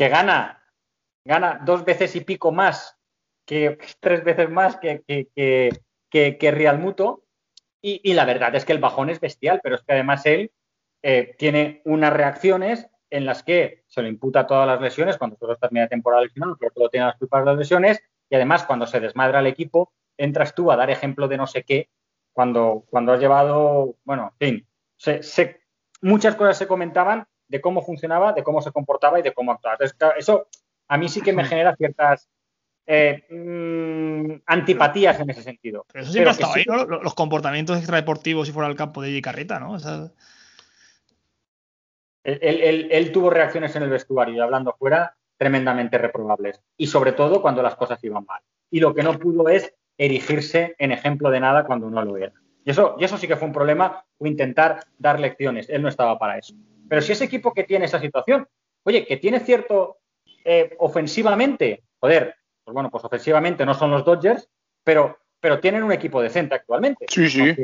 [0.00, 0.64] que gana,
[1.26, 2.96] gana dos veces y pico más,
[3.44, 5.28] que tres veces más que, que,
[6.08, 7.26] que, que- Muto.
[7.82, 10.52] Y, y la verdad es que el bajón es bestial, pero es que además él
[11.02, 15.52] eh, tiene unas reacciones en las que se le imputa todas las lesiones, cuando solo
[15.52, 18.86] está media temporada lesionado, pero todo tiene las culpas de las lesiones, y además cuando
[18.86, 21.90] se desmadra el equipo, entras tú a dar ejemplo de no sé qué,
[22.32, 24.68] cuando, cuando has llevado, bueno, en fin,
[26.00, 29.74] muchas cosas se comentaban de cómo funcionaba, de cómo se comportaba y de cómo actuaba.
[29.74, 30.46] Entonces, claro, eso
[30.88, 32.28] a mí sí que me genera ciertas
[32.86, 35.84] eh, mm, antipatías en ese sentido.
[35.92, 37.02] Pero eso siempre Pero ha estado sí ahí, ¿no?
[37.02, 39.72] Los comportamientos extradeportivos y fuera del campo de Jay Carrieta, ¿no?
[39.72, 40.10] O sea,
[42.22, 46.60] Él, él- él- él tuvo reacciones en el vestuario y hablando fuera tremendamente reprobables.
[46.76, 48.42] Y sobre todo cuando las cosas iban mal.
[48.70, 52.32] Y lo que no pudo es erigirse en ejemplo de nada cuando no lo era.
[52.64, 55.68] Y eso, y eso sí que fue un problema, o intentar dar lecciones.
[55.70, 56.54] Él no estaba para eso.
[56.90, 58.48] Pero si ese equipo que tiene esa situación,
[58.82, 59.98] oye, que tiene cierto
[60.44, 64.50] eh, ofensivamente, joder, pues bueno, pues ofensivamente no son los Dodgers,
[64.82, 67.06] pero, pero tienen un equipo decente actualmente.
[67.08, 67.54] Sí, sí.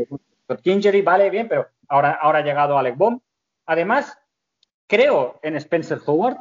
[0.63, 3.19] Kingery vale bien, pero ahora, ahora ha llegado Alec Baum.
[3.67, 4.17] Además,
[4.87, 6.37] creo en Spencer Howard,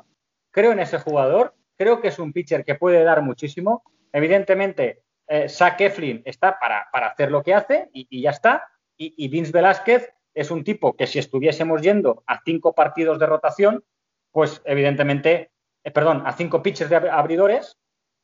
[0.52, 3.82] creo en ese jugador, creo que es un pitcher que puede dar muchísimo.
[4.13, 8.69] Evidentemente, eh, Zach Eflin está para, para hacer lo que hace y, y ya está.
[8.95, 13.26] Y, y Vince Velázquez es un tipo que si estuviésemos yendo a cinco partidos de
[13.26, 13.84] rotación,
[14.32, 15.52] pues evidentemente,
[15.84, 17.78] eh, perdón, a cinco pitchers de ab- abridores,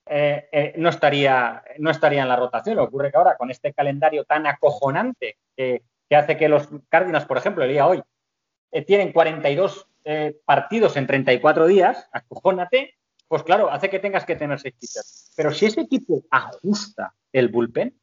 [0.07, 2.75] eh, eh, no, estaría, no estaría en la rotación.
[2.75, 7.25] Lo que ocurre que ahora, con este calendario tan acojonante que, hace que los Cardinals,
[7.25, 8.01] por ejemplo, el día hoy,
[8.85, 12.95] tienen 42 eh, partidos en 34 días, acojónate,
[13.27, 15.31] pues claro, hace que tengas que tener seis pitchers.
[15.37, 17.97] Pero si ese equipo ajusta el bullpen,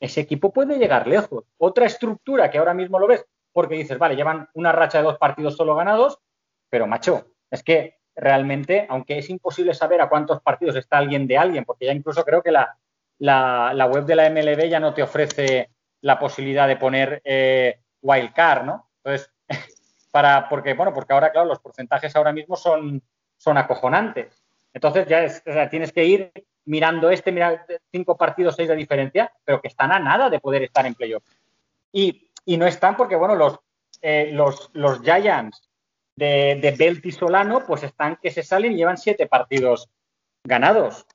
[0.00, 1.44] ese equipo puede llegar lejos.
[1.56, 5.16] Otra estructura que ahora mismo lo ves, porque dices, vale, llevan una racha de dos
[5.16, 6.18] partidos solo ganados,
[6.68, 11.38] pero macho, es que realmente, aunque es imposible saber a cuántos partidos está alguien de
[11.38, 12.76] alguien, porque ya incluso creo que la,
[13.18, 18.64] la, web de la MLB ya no te ofrece la posibilidad de poner eh, wildcard,
[18.64, 18.90] ¿no?
[19.02, 19.32] Entonces,
[20.12, 23.00] para, porque, bueno, porque ahora, claro, los porcentajes ahora mismo son,
[23.36, 24.42] son acojonantes.
[24.72, 26.32] Entonces ya es, o sea, tienes que ir
[26.64, 30.62] mirando este, mira, cinco partidos, seis de diferencia, pero que están a nada de poder
[30.64, 31.24] estar en playoff.
[31.92, 33.58] Y, y no están porque, bueno, los,
[34.02, 35.68] eh, los, los Giants
[36.16, 39.88] de, de Belt y Solano, pues están que se salen y llevan siete partidos
[40.46, 41.06] ganados.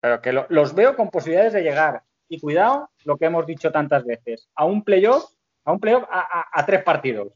[0.00, 2.02] Pero que lo- los veo con posibilidades de llegar.
[2.28, 5.30] Y cuidado, lo que hemos dicho tantas veces, a un playoff,
[5.64, 7.32] a un playoff a, a- a tres partidos.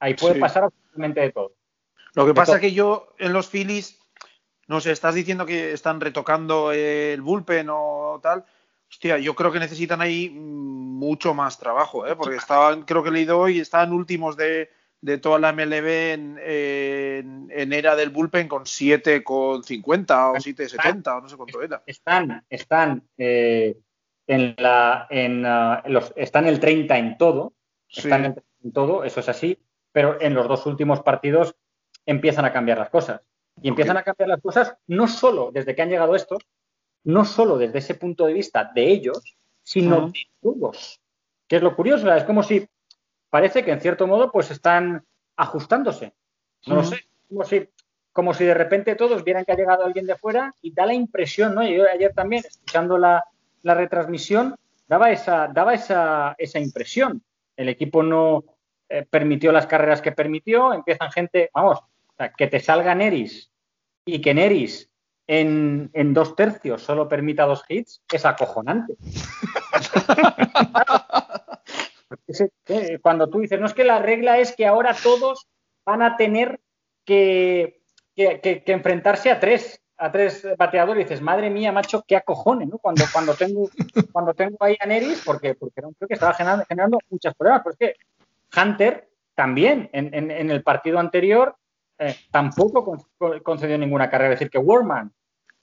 [0.00, 0.40] Ahí puede Sí.
[0.40, 1.54] pasar absolutamente de todo.
[2.14, 3.98] Lo que De pasa es que yo en los Phillies,
[4.68, 8.44] no sé, estás diciendo que están retocando el bullpen o tal.
[8.94, 12.14] Hostia, yo creo que necesitan ahí mm, mucho más trabajo, ¿eh?
[12.14, 16.38] porque estaban, creo que he leído hoy, estaban últimos de, de toda la MLB en,
[16.40, 21.82] en, en era del bullpen con 7,50 o 7,70 o no sé cuánto era.
[21.86, 23.76] Están, están, eh,
[24.28, 27.52] en la, en, ah, los, están el 30 en todo.
[27.88, 28.02] Sí.
[28.02, 29.58] están en en todo, eso es así,
[29.92, 31.56] pero en los dos últimos partidos
[32.06, 33.20] empiezan a cambiar las cosas.
[33.60, 36.44] Y empiezan a cambiar las cosas no solo desde que han llegado estos,
[37.04, 41.00] no solo desde ese punto de vista de ellos, sino de todos.
[41.46, 42.66] Que es lo curioso, es como si
[43.30, 45.04] parece que en cierto modo pues están
[45.36, 46.12] ajustándose.
[46.66, 47.68] No lo sé, como si,
[48.12, 50.94] como si de repente todos vieran que ha llegado alguien de fuera y da la
[50.94, 51.66] impresión, ¿no?
[51.66, 53.24] Yo ayer también, escuchando la,
[53.62, 57.22] la retransmisión, daba esa, daba esa, esa impresión.
[57.56, 58.44] El equipo no
[58.88, 63.50] eh, permitió las carreras que permitió, empiezan gente, vamos, o sea, que te salga Neris
[64.04, 64.90] y que Neris
[65.26, 68.94] en, en dos tercios solo permita dos hits, es acojonante.
[72.68, 75.46] Eh, Cuando tú dices, no es que la regla es que ahora todos
[75.84, 76.60] van a tener
[77.04, 77.80] que,
[78.14, 82.78] que- enfrentarse a tres, a tres bateadores, y dices, madre mía, macho, qué acojones, ¿no?
[82.78, 83.68] Cuando, cuando tengo,
[84.12, 87.76] cuando tengo ahí a Neris, porque, porque era que estaba generando, generando muchos problemas, pero
[87.78, 91.56] es que Hunter también en- en el partido anterior
[91.98, 94.34] eh, tampoco con- concedió ninguna carrera.
[94.34, 95.12] Es decir, que Warman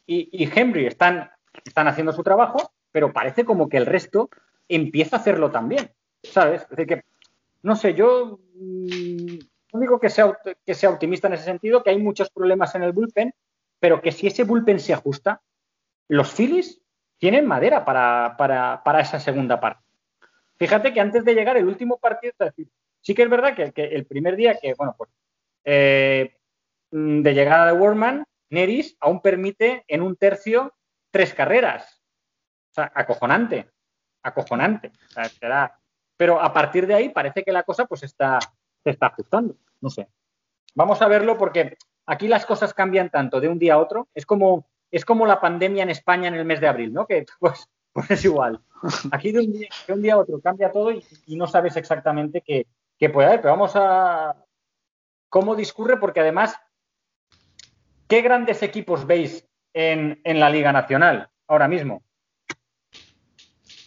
[0.05, 1.29] y, Henry están,
[1.65, 4.29] están haciendo su trabajo, pero parece como que el resto
[4.67, 5.91] empieza a hacerlo también.
[6.23, 6.63] ¿Sabes?
[6.63, 7.03] Es decir, que,
[7.63, 9.37] no sé, yo mm,
[9.73, 12.83] no digo que sea, que sea optimista en ese sentido, que hay muchos problemas en
[12.83, 13.33] el bullpen,
[13.79, 15.41] pero que si ese bullpen se ajusta,
[16.07, 16.81] los Phillies
[17.17, 19.83] tienen madera para, para- para esa segunda parte.
[20.57, 22.33] Fíjate que antes de llegar el último partido,
[23.01, 25.09] sí que es verdad que, que el primer día que, bueno, pues
[25.65, 26.37] eh,
[26.91, 30.73] mm, de llegada de Warman, Neris aún permite en un tercio
[31.11, 32.01] tres carreras.
[32.71, 33.69] O sea, acojonante,
[34.23, 34.91] acojonante.
[35.09, 35.79] O sea, da-
[36.17, 38.39] Pero a partir de ahí parece que la cosa pues está,
[38.83, 39.55] se está ajustando.
[39.81, 40.07] No sé.
[40.75, 44.07] Vamos a verlo porque aquí las cosas cambian tanto de un día a otro.
[44.13, 47.05] Es como, es como la pandemia en España en el mes de abril, ¿no?
[47.07, 48.61] Que pues, pues es igual.
[49.11, 51.75] Aquí de un día, de un día a otro cambia todo y, y no sabes
[51.77, 53.41] exactamente qué, qué puede haber.
[53.41, 54.35] Pero vamos a
[55.31, 56.55] cómo discurre porque además,
[58.09, 62.03] ¿qué grandes equipos veis en, en la Liga Nacional ahora mismo?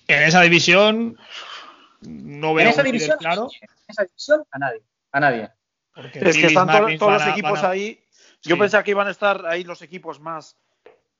[0.08, 1.18] En esa división
[2.00, 3.48] no veo En esa división, claro.
[3.60, 5.50] en esa división a nadie, a nadie.
[5.94, 8.00] porque Es que están to- todos los a- equipos a- ahí.
[8.42, 8.60] Yo Sí.
[8.60, 10.56] pensaba que iban a estar ahí los equipos más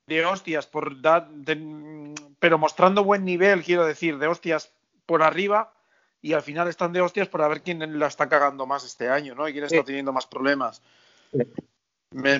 [0.07, 4.73] de hostias, por de- pero mostrando buen nivel, quiero decir, de hostias
[5.07, 5.74] por arriba.
[6.25, 9.11] Y al final están de hostias por a ver quién la está cagando más este
[9.11, 9.47] año, ¿no?
[9.47, 10.81] Y quién está teniendo más problemas.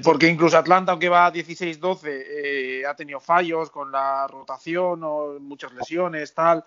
[0.03, 5.39] Porque incluso Atlanta, aunque va a 16-12, eh, ha tenido fallos con la rotación o
[5.39, 6.65] muchas lesiones, tal.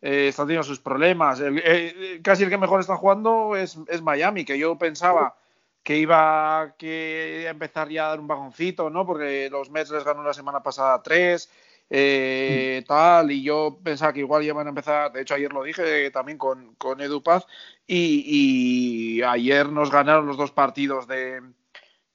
[0.00, 1.40] Eh, está teniendo sus problemas.
[1.40, 5.34] El- eh, casi el que mejor está jugando es, es Miami, que yo pensaba
[5.82, 9.04] que iba a que empezar ya a dar un bajoncito, ¿no?
[9.04, 11.50] Porque los Mets les ganó la semana pasada tres,
[11.90, 16.10] eh, tal, y yo pensaba que igual iban a empezar, de hecho ayer lo dije
[16.10, 17.46] también con, con Edu Paz,
[17.86, 21.42] y, ayer nos ganaron los dos partidos de,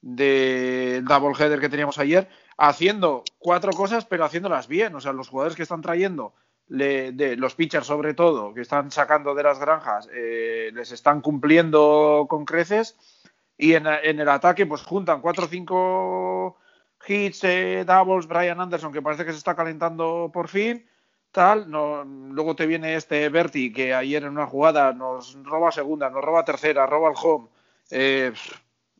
[0.00, 4.94] de double header que teníamos ayer, haciendo cuatro cosas, pero haciéndolas bien.
[4.94, 6.34] O sea, los jugadores que están trayendo,
[6.68, 12.44] los pitchers sobre todo, que están sacando de las granjas, eh, les están cumpliendo con
[12.44, 12.96] creces.
[13.56, 16.58] Y en, en el ataque, pues juntan cuatro o cinco
[17.06, 20.86] hits, eh, doubles, Brian Anderson, que parece que se está calentando por fin.
[21.32, 26.10] Tal, no, luego te viene este Berti, que ayer en una jugada nos roba segunda,
[26.10, 27.48] nos roba tercera, roba el home.
[27.90, 28.32] eh,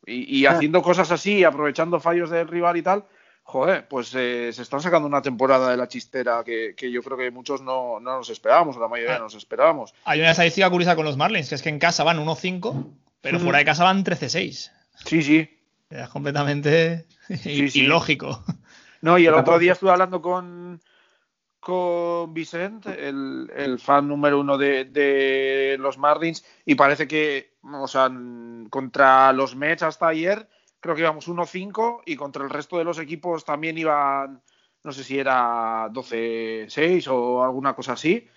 [0.05, 3.03] y, y haciendo cosas así, aprovechando fallos del rival y tal,
[3.43, 7.17] joder, pues eh, se están sacando una temporada de la chistera que, que yo creo
[7.17, 9.93] que muchos no, no nos esperábamos, o la mayoría no nos esperábamos.
[10.05, 12.87] Hay una estadística curiosa con los Marlins, que es que en casa van 1-5,
[13.21, 14.71] pero fuera de casa van 13-6.
[15.05, 15.57] Sí, sí.
[15.91, 17.81] Es completamente Sí, sí.
[17.81, 18.43] ilógico.
[19.01, 20.79] No, y el otro día estuve hablando con,
[21.59, 27.87] con Vicente, el, el fan número uno de, de los Marlins, y parece que, o
[27.87, 28.11] sea,
[28.69, 30.47] contra los Mets hasta ayer,
[30.79, 34.41] creo que íbamos 1-5, y contra el resto de los equipos también iban,
[34.83, 38.27] no sé si era 12-6 o alguna cosa así.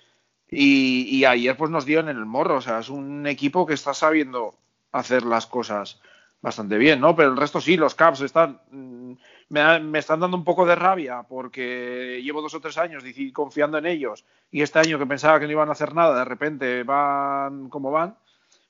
[0.48, 3.74] Y, y ayer pues nos dieron en el morro, o sea, es un equipo que
[3.74, 4.54] está sabiendo
[4.92, 6.00] hacer las cosas
[6.44, 7.16] bastante bien, ¿no?
[7.16, 9.12] Pero el resto sí, los Caps están, mm,
[9.48, 13.78] me, me están dando un poco de rabia porque llevo dos o tres años confiando
[13.78, 16.82] en ellos y este año que pensaba que no iban a hacer nada, de repente
[16.82, 18.16] van como van.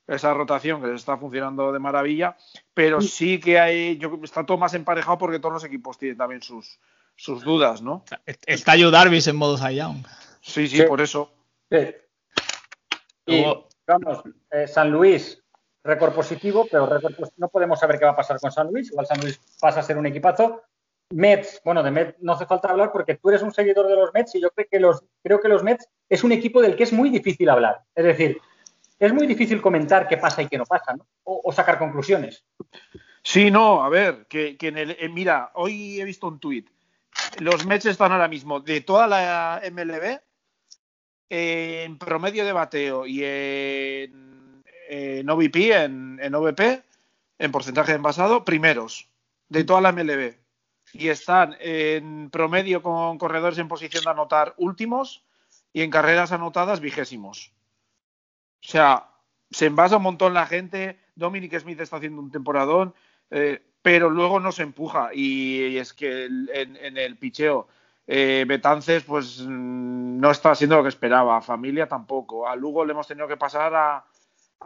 [0.07, 2.37] Esa rotación que les está funcionando de maravilla,
[2.73, 6.43] pero sí que hay, yo, está todo más emparejado porque todos los equipos tienen también
[6.43, 6.79] sus,
[7.15, 8.05] sus dudas, ¿no?
[8.45, 10.05] Está Yu Darvish en modo Young.
[10.39, 10.83] Sí, sí, Sí.
[10.83, 11.33] por eso.
[11.69, 11.87] Sí.
[13.25, 13.43] Y
[13.87, 15.43] vamos, eh, San Luis,
[15.85, 18.89] récord positivo, pero récord pos- no podemos saber qué va a pasar con San Luis.
[18.91, 20.63] Igual San Luis pasa a ser un equipazo.
[21.11, 24.11] Mets, bueno, de Mets no hace falta hablar porque tú eres un seguidor de los
[24.13, 26.83] Mets y yo creo que los, creo que los Mets es un equipo del que
[26.83, 27.83] es muy difícil hablar.
[27.93, 28.41] Es decir,
[28.97, 31.05] es muy difícil comentar qué pasa y qué no pasa, ¿no?
[31.23, 32.43] O, sacar conclusiones.
[33.21, 36.69] Sí, no, a ver, que, que en el, eh, mira, hoy he visto un tuit.
[37.39, 40.19] Los Mets están ahora mismo de toda la MLB
[41.29, 44.34] en promedio de bateo y en,
[44.87, 46.83] en OVP, en, OVP,
[47.39, 49.09] en porcentaje de envasado, primeros
[49.49, 50.35] de toda la MLB.
[50.93, 55.25] Y están en promedio con corredores en posición de anotar últimos
[55.73, 57.53] y en carreras anotadas vigésimos.
[58.63, 59.09] O sea,
[59.51, 60.99] se envasa un montón la gente.
[61.15, 62.93] Dominic Smith está haciendo un temporadón,
[63.31, 65.09] eh, pero luego no se empuja.
[65.13, 67.67] Y, es que en el picheo,
[68.07, 71.41] eh, Betances, pues mm, no está haciendo lo que esperaba.
[71.41, 72.47] Familia tampoco.
[72.47, 74.05] A Lugo le hemos tenido que pasar a,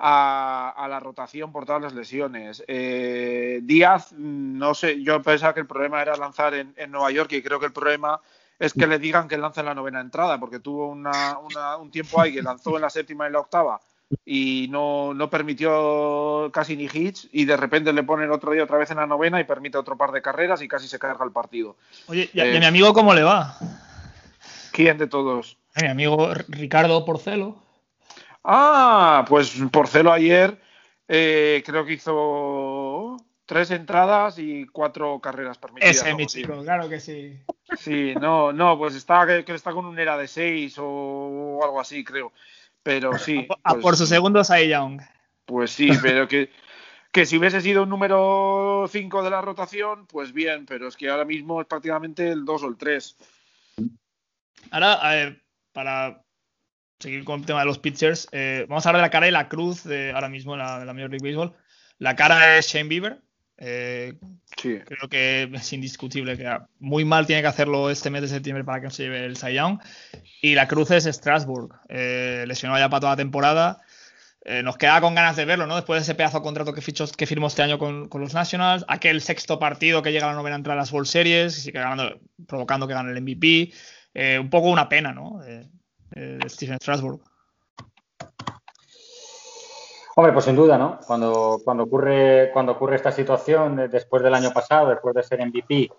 [0.02, 2.64] a, a la rotación por todas las lesiones.
[2.68, 7.32] Eh, Díaz, no sé, yo pensaba que el problema era lanzar en, en Nueva York
[7.34, 8.20] y creo que el problema
[8.58, 11.90] es que le digan que lance en la novena entrada, porque tuvo una- una- un
[11.92, 13.80] tiempo ahí que lanzó en la séptima y en la octava
[14.26, 18.78] y no, no permitió casi ni hits y de repente le ponen otro día otra
[18.78, 21.32] vez en la novena y permite otro par de carreras y casi se carga el
[21.32, 21.76] partido.
[22.08, 22.54] Oye, ¿y a, Eh.
[22.54, 23.56] y a mi amigo cómo le va?
[24.72, 25.58] ¿Quién de todos?
[25.76, 27.56] A mi amigo Ricardo Porcelo.
[28.44, 30.60] Ah, pues Porcelo ayer
[31.08, 36.06] eh, creo que hizo tres entradas y cuatro carreras permitidas.
[36.06, 37.40] Ese, chico, claro que sí.
[37.80, 41.82] Sí, no, no, pues está que, que está con un era de seis o algo
[41.82, 42.32] así, creo.
[42.84, 43.48] Pero sí.
[43.64, 45.02] A pues- por su segundo Cy Young.
[45.46, 46.52] Pues sí, pero que,
[47.12, 51.10] que si hubiese sido un número 5 de la rotación, pues bien, pero es que
[51.10, 53.18] ahora mismo es prácticamente el 2 o el 3.
[54.70, 56.22] Ahora, a ver, para
[57.00, 59.32] seguir con el tema de los pitchers, eh, vamos a hablar de la cara y
[59.32, 61.54] la cruz de ahora mismo en la, de la Major League Baseball.
[61.98, 63.20] La cara es Shane Bieber.
[63.58, 64.14] eh,
[64.58, 64.78] Sí.
[64.86, 68.80] creo que es indiscutible que muy mal tiene que hacerlo este mes de septiembre para
[68.82, 69.80] que no se lleve el Cy Young.
[70.42, 71.70] Y la cruz es Strasbourg.
[71.88, 73.82] Eh, lesionado ya para toda la temporada.
[74.46, 75.76] Eh, nos queda con ganas de verlo, ¿no?
[75.76, 78.34] Después de ese pedazo de contrato que, fichó, que firmó este año con, con los
[78.34, 81.62] Nationals, aquel sexto partido que llega a la novena entrada de las World Series, y
[81.62, 83.72] sigue ganando, provocando que gane el MVP.
[84.14, 85.40] Eh, un poco una pena, ¿no?
[85.40, 85.70] De,
[86.12, 87.20] de Stephen Strasburg.
[90.16, 91.00] Hombre, pues sin duda, ¿no?
[91.08, 95.40] Cuando, cuando, ocurre, cuando ocurre esta situación de- después del año pasado, después de ser
[95.40, 95.90] MVP,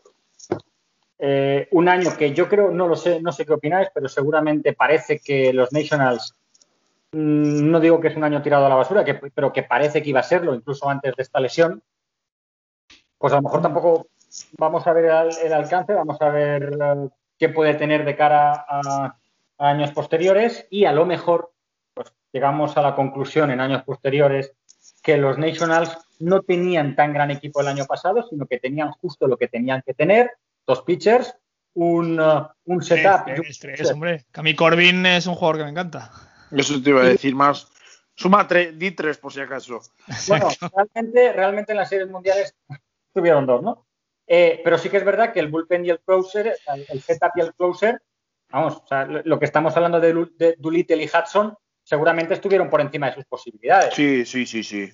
[1.19, 4.75] eh, un año que yo creo, no lo sé, no sé qué opináis, pero seguramente
[4.75, 6.35] parece que los Nationals,
[7.13, 10.03] mm, no digo que es un año tirado a la basura, que, pero que parece
[10.03, 11.83] que iba a serlo, incluso antes de esta lesión,
[13.17, 14.09] pues a lo mejor tampoco
[14.59, 17.09] vamos a ver el, el alcance, vamos a ver eh,
[17.39, 19.17] qué puede tener de cara a
[19.61, 21.53] años posteriores y a lo mejor
[21.95, 24.53] pues llegamos a la conclusión en años posteriores
[25.03, 29.27] que los Nationals no tenían tan gran equipo el año pasado, sino que tenían justo
[29.27, 30.31] lo que tenían que tener,
[30.67, 31.35] dos pitchers,
[31.75, 33.27] un, uh, un setup.
[33.29, 34.27] un- Tres, tres, hombre.
[34.31, 36.11] Cami Corbin es un jugador que me encanta.
[36.51, 37.69] Eso te iba a decir más.
[38.15, 39.81] Suma tres, di 3 por si acaso.
[40.29, 42.55] Bueno, realmente, realmente en las series mundiales
[43.15, 43.87] tuvieron dos, ¿no?
[44.27, 46.55] Eh, pero sí que es verdad que el bullpen y el closer,
[46.89, 48.03] el setup y el closer,
[48.51, 52.81] vamos, o sea, lo, que estamos hablando de, de Doolittle y Hudson, seguramente estuvieron por
[52.81, 53.95] encima de sus posibilidades.
[53.95, 54.93] Sí, sí, sí, sí.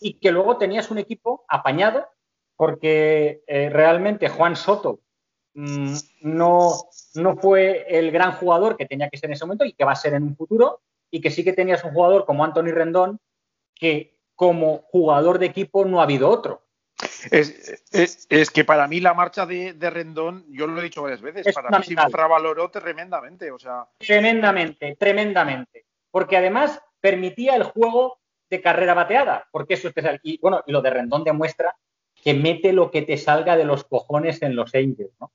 [0.00, 2.06] y que luego tenías un equipo apañado
[2.56, 5.00] porque eh, realmente Juan Soto
[5.54, 6.72] mm, no,
[7.14, 9.92] no fue el gran jugador que tenía que ser en ese momento y que va
[9.92, 13.20] a ser en un futuro y que sí que tenías un jugador como Anthony Rendón
[13.74, 16.63] que como jugador de equipo no ha habido otro.
[17.30, 21.02] Es, es, es que para mí la marcha de, de Rendón, yo lo he dicho
[21.02, 23.50] varias veces, Es para mí se infravaloró tremendamente.
[23.50, 25.86] O sea, Tremendamente, tremendamente.
[26.10, 30.20] Porque además permitía el juego de carrera bateada, porque eso es especial.
[30.22, 31.76] Y bueno, y lo de Rendón demuestra
[32.22, 35.32] que mete lo que te salga de los cojones en los Angels, ¿no?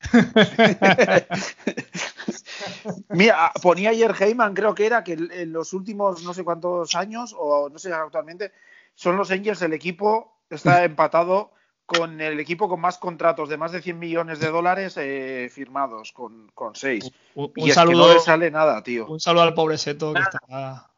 [3.08, 7.34] Mira, ponía ayer Heyman, creo que era que en los últimos no sé cuántos años,
[7.36, 8.52] o no sé actualmente,
[8.94, 11.52] son los Angels el equipo, está empatado
[11.84, 16.12] con el equipo con más contratos de más de 100 millones de dólares eh, firmados,
[16.12, 17.10] con, con seis.
[17.34, 19.06] Un, Y un es saludo, que no le sale nada, tío.
[19.06, 20.90] un saludo al pobre Seto que está.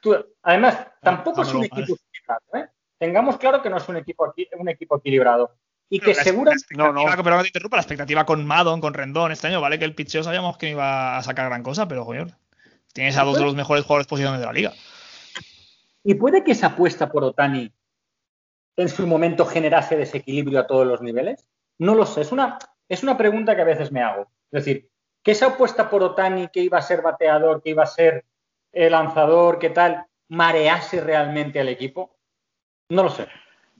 [0.00, 2.42] Tú- además, tampoco es un equipo equilibrado.
[2.54, 2.66] ¿eh?
[2.98, 5.56] Tengamos claro que no es un equipo, equi- un equipo equilibrado.
[5.88, 7.04] Y que expectativa- No, no.
[7.22, 9.94] Pero que te interrumpa, la expectativa con Madon, con Rendón este año, vale que el
[9.94, 12.34] pitcheo sabíamos que no iba a sacar gran cosa, pero joder,
[12.92, 14.72] tienes a dos de los mejores jugadores posiciones de la liga.
[16.04, 17.72] Y puede que esa apuesta por Otani
[18.76, 21.46] en su momento generase desequilibrio a todos los niveles.
[21.78, 22.20] No lo sé.
[22.20, 22.58] Es una,
[22.88, 24.22] es una pregunta que a veces me hago.
[24.50, 24.88] Es decir,
[25.22, 28.24] que esa apuesta por Otani, que iba a ser bateador, que iba a ser
[28.72, 32.16] eh, lanzador, que tal, marease realmente al equipo.
[32.90, 33.26] No lo sé.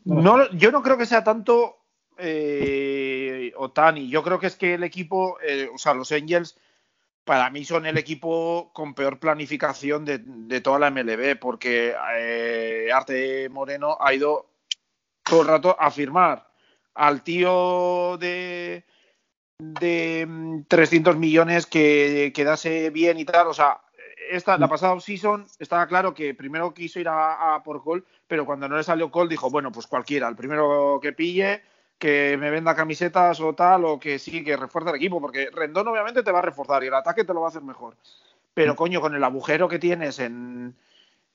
[0.05, 1.77] No, yo no creo que sea tanto
[2.19, 4.09] eh, Otani.
[4.09, 6.59] Yo creo que es que el equipo, eh, o sea, los Angels,
[7.25, 12.89] para mí son el equipo con peor planificación de, de toda la MLB, porque eh,
[12.93, 14.47] Arte Moreno ha ido
[15.29, 16.47] todo el rato a firmar
[16.95, 18.85] al tío de,
[19.59, 23.49] de mm, 300 millones que quedase bien y tal.
[23.49, 23.81] O sea,
[24.31, 28.47] esta, la pasada season estaba claro que primero quiso ir a, a por Cole, pero
[28.47, 31.63] cuando no le salió Cole dijo, bueno, pues cualquiera, el primero que pille,
[31.99, 35.89] que me venda camisetas o tal, o que sí, que refuerce el equipo, porque Rendón
[35.89, 37.97] obviamente te va a reforzar y el ataque te lo va a hacer mejor.
[38.55, 40.75] Pero coño, con el agujero que tienes en,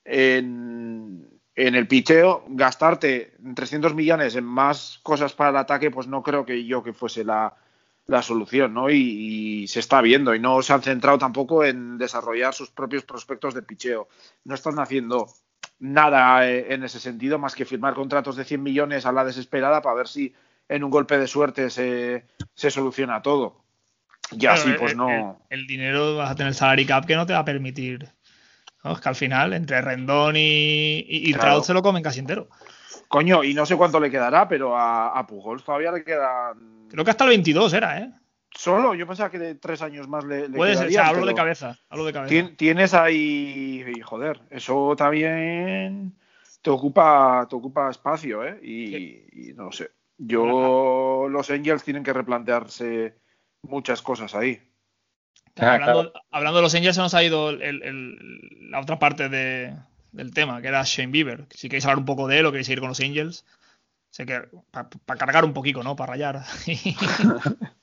[0.04, 6.22] en, en el picheo, gastarte 300 millones en más cosas para el ataque, pues no
[6.22, 7.54] creo que yo que fuese la,
[8.06, 8.90] la solución, ¿no?
[8.90, 13.04] Y, y, se está viendo y no se han centrado tampoco en desarrollar sus propios
[13.04, 14.08] prospectos de picheo.
[14.44, 15.28] No están haciendo
[15.78, 19.82] nada eh, en ese sentido más que firmar contratos de 100 millones a la desesperada
[19.82, 20.34] para ver si
[20.68, 22.24] en un golpe de suerte se,
[22.54, 23.62] se soluciona todo.
[24.30, 25.40] Y así, Pero pues el, no.
[25.50, 28.08] El, el dinero vas a tener el salary cap que no te va a permitir.
[28.84, 28.92] ¿No?
[28.92, 31.50] Es que al final, entre Rendón y, y, y Claro.
[31.50, 32.48] Trout se lo comen casi entero.
[33.08, 36.88] Coño, y no sé cuánto le quedará, pero a, a Pujols todavía le quedan.
[36.88, 38.10] Creo que hasta el 22 era, ¿eh?
[38.54, 41.24] Solo, yo pensaba que de tres años más le, le Puede ser, o sea, hablo
[41.26, 41.78] de cabeza.
[41.88, 42.34] Hablo de cabeza.
[42.34, 46.14] tien- Tienes ahí, joder, eso también
[46.60, 48.58] te ocupa, te ocupa espacio, ¿eh?
[48.62, 49.90] Y, y no sé.
[50.18, 53.16] Yo, los Angels tienen que replantearse
[53.62, 54.60] muchas cosas ahí.
[55.58, 59.76] Ah, hablando, hablando de los Angels, se nos ha ido el- la otra parte de-
[60.12, 61.46] del tema, que era Shane Bieber.
[61.50, 63.44] Si queréis hablar un poco de él o queréis seguir con los Angels,
[64.10, 65.96] sé que para cargar un poquito, ¿no?
[65.96, 66.42] Para rayar.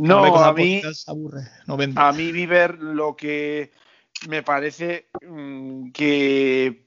[0.00, 3.72] No, a mí, aburre, no a mí Bieber lo que
[4.28, 6.86] me parece mm, que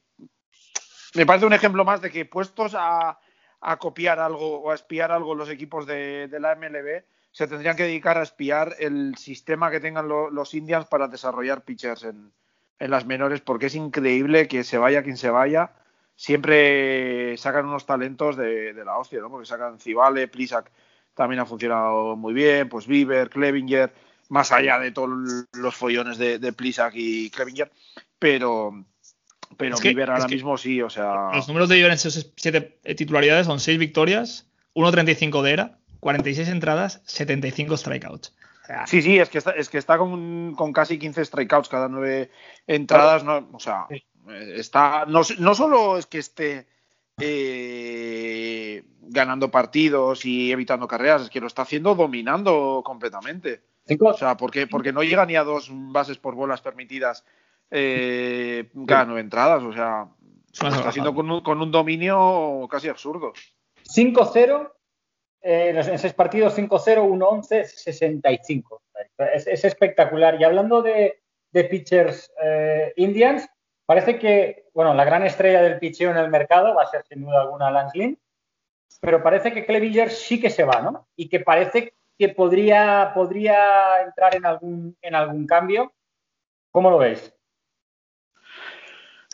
[1.15, 3.19] me parece un ejemplo más de que puestos a,
[3.59, 7.75] a copiar algo o a espiar algo los equipos de, de la MLB se tendrían
[7.75, 12.32] que dedicar a espiar el sistema que tengan lo- los Indians para desarrollar pitchers en,
[12.79, 15.71] en las menores porque es increíble que se vaya quien se vaya
[16.36, 19.29] siempre sacan unos talentos de, de la hostia, ¿no?
[19.29, 20.71] Porque sacan Civale, Plisak
[21.13, 23.91] también ha funcionado muy bien, pues Bieber, Clevinger,
[24.29, 25.09] más allá de todos
[25.53, 27.71] los follones de, de Plisak y Clevinger,
[28.17, 28.86] pero
[29.57, 32.32] pero Es que- Bieber ahora mismo sí, o sea, Los números de Bieber en sus
[32.38, 38.36] siete titularidades son 6 victorias, 1.35 de era, 46 entradas, 75 strikeouts.
[38.86, 42.30] Sí, sí, es que está, es que está con, con casi 15 strikeouts cada nueve
[42.68, 43.88] entradas, no, o sea,
[44.56, 46.68] está no, no solo es que esté
[47.20, 53.62] eh, ganando partidos y evitando carreras, es que lo está haciendo dominando completamente.
[53.86, 57.26] Cinco, O sea, porque, porque no llega ni a dos bases por bolas permitidas
[57.72, 59.64] eh, cada nueve entradas.
[59.64, 60.08] O sea,
[60.62, 63.34] lo está haciendo con un, con un dominio casi absurdo.
[63.84, 64.72] 5-0,
[65.42, 68.84] eh, en seis partidos 5-0, 1-11, 65.
[69.34, 70.39] Es, es espectacular.
[70.39, 71.22] Y hablando de,
[71.52, 73.48] de pitchers eh, Indians,
[73.86, 77.24] parece que, bueno, la gran estrella del pitcheo en el mercado va a ser sin
[77.24, 78.18] duda alguna Lance
[79.00, 81.08] pero parece que Clevinger sí que se va, ¿no?
[81.16, 85.92] Y que parece que podría, podría entrar en algún, en algún cambio.
[86.72, 87.34] ¿Cómo lo veis?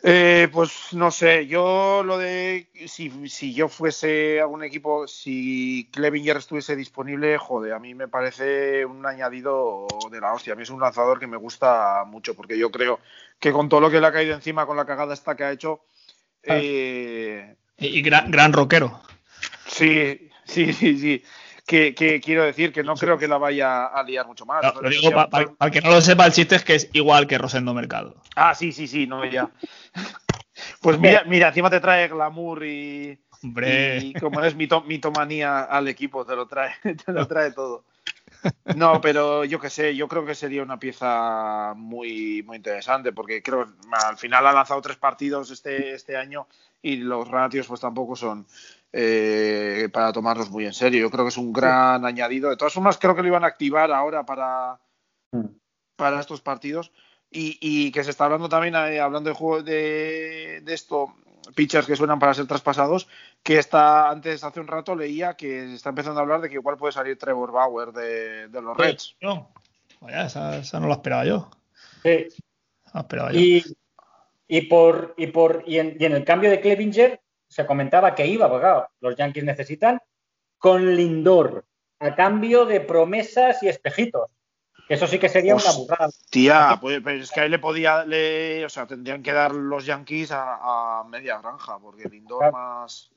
[0.02, 6.36] Eh, pues no sé, yo lo de si, si yo fuese algún equipo, si Clevinger
[6.36, 10.52] estuviese disponible, joder, a mí me parece un añadido de la hostia.
[10.52, 13.00] A mí es un lanzador que me gusta mucho, porque yo creo
[13.40, 15.52] que con todo lo que le ha caído encima, con la cagada esta que ha
[15.52, 15.80] hecho,
[16.48, 16.54] Ah.
[16.60, 19.00] eh, Y, y gran, gran rockero.
[19.66, 21.24] Sí, sí, sí, sí.
[21.68, 24.62] Que, que quiero decir que no creo que la vaya a liar mucho más.
[24.62, 27.36] No, lo digo para que no lo sepa, el chiste es que es igual que
[27.36, 28.14] Rosendo Mercado.
[28.36, 29.50] Ah, sí, sí, sí, no, ya.
[30.80, 35.88] Pues mira, mira, encima te trae glamour y, Hombre, y como es mito, mitomanía al
[35.88, 36.72] equipo, te lo trae,
[37.04, 37.84] te lo trae todo.
[38.76, 43.42] No, pero yo qué sé, yo creo que sería una pieza muy, muy interesante, porque
[43.42, 46.46] creo que al final ha lanzado tres partidos este, este año
[46.80, 48.46] y los ratios pues tampoco son
[48.92, 51.00] eh, para tomarlos muy en serio.
[51.00, 52.50] Yo creo que es un gran añadido.
[52.50, 54.80] De todas formas, creo que lo iban a activar ahora para,
[55.96, 56.92] para estos partidos.
[57.30, 61.14] Y, y que se está hablando también, eh, hablando de juego de, de esto,
[61.54, 63.06] pitchers que suenan para ser traspasados,
[63.42, 66.54] que está antes, hace un rato, leía que se está empezando a hablar de que
[66.54, 69.16] igual puede salir Trevor Bauer de, de los Reds.
[70.00, 71.50] Vaya, esa, esa no la esperaba yo.
[72.02, 72.28] Sí.
[72.86, 73.38] No la esperaba yo.
[73.38, 73.76] Y,
[74.48, 77.20] y por, y, por, y, en, y en el cambio de Clevinger
[77.58, 80.00] se comentaba que iba, porque claro, los Yankees necesitan,
[80.58, 81.64] con Lindor,
[81.98, 84.30] a cambio de promesas y espejitos.
[84.88, 86.08] Eso sí que sería una burrada.
[86.30, 89.84] Tía, pues, pues es que ahí le podía, le, o sea, tendrían que dar los
[89.84, 92.52] Yankees a, a media granja, porque Lindor Claro.
[92.52, 93.10] más.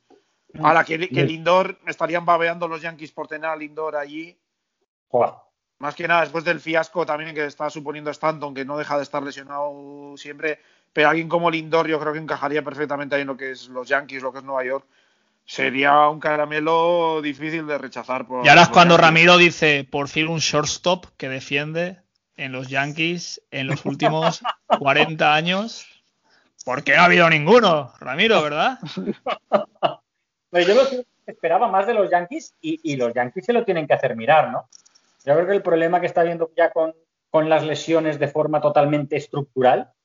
[0.60, 4.36] Ahora que, que Lindor estarían babeando los Yankees por tener a Lindor allí.
[5.10, 5.36] Joder.
[5.78, 9.04] Más que nada después del fiasco también que está suponiendo Stanton, que no deja de
[9.04, 10.60] estar lesionado siempre,
[10.94, 13.88] pero alguien como Lindor yo creo que encajaría perfectamente ahí en lo que es los
[13.88, 14.86] Yankees, lo que es Nueva York.
[15.46, 18.28] Sería un caramelo difícil de rechazar.
[18.28, 19.08] Por, Y ahora es cuando Yankees.
[19.08, 21.98] Ramiro dice, por fin un shortstop que defiende
[22.36, 24.42] en los Yankees en los últimos
[24.80, 25.88] 40 años.
[26.64, 28.78] Porque no ha habido ninguno, Ramiro, ¿verdad?
[30.52, 33.66] Pero yo lo que esperaba más de los Yankees y, y los Yankees se lo
[33.66, 34.70] tienen que hacer mirar, ¿no?
[35.26, 36.94] Yo creo que el problema que está habiendo ya con,
[37.32, 40.01] con las lesiones de forma totalmente estructural es es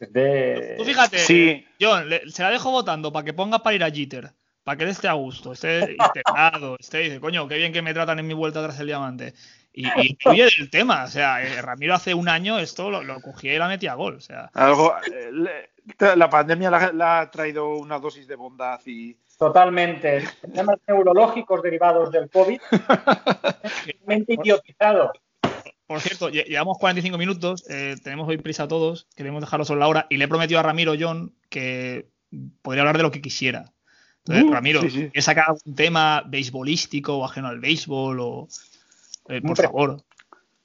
[0.00, 0.74] de...
[0.78, 1.66] Tú fíjate, Sí.
[1.80, 4.30] John, le- se la dejo votando para que ponga para ir a Jeter,
[4.64, 7.94] para que él esté a gusto, esté integrado, esté, dice, coño, qué bien que me
[7.94, 9.34] tratan en mi vuelta tras el diamante.
[9.74, 13.20] Y, y huye del tema, o sea, eh, Ramiro hace un año esto lo, lo
[13.22, 14.50] cogía y la metía a gol, o sea.
[14.52, 15.70] Algo, eh, le-
[16.16, 20.22] la pandemia la, la ha traído una dosis de bondad y Totalmente.
[20.54, 22.60] Temas neurológicos derivados del COVID.
[22.70, 25.12] Totalmente idiotizado.
[25.92, 29.88] Por cierto, lle- llevamos 45 minutos, eh, tenemos hoy prisa todos, queremos dejarlo sobre la
[29.88, 32.06] hora y le he prometido a Ramiro John que
[32.62, 33.72] podría hablar de lo que quisiera.
[34.24, 34.98] Entonces, Uh, Ramiro, sí, sí.
[35.10, 38.20] ¿quieres sacar algún tema beisbolístico o ajeno al béisbol?
[38.20, 38.48] O,
[39.28, 39.62] eh, por Hombre.
[39.66, 40.02] favor.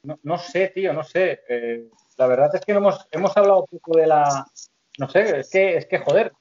[0.04, 1.42] No, no sé, tío, no sé.
[1.50, 4.46] Eh, la verdad es que no hemos, hemos hablado un poco de la.
[5.00, 6.32] No sé, es que, es que joder.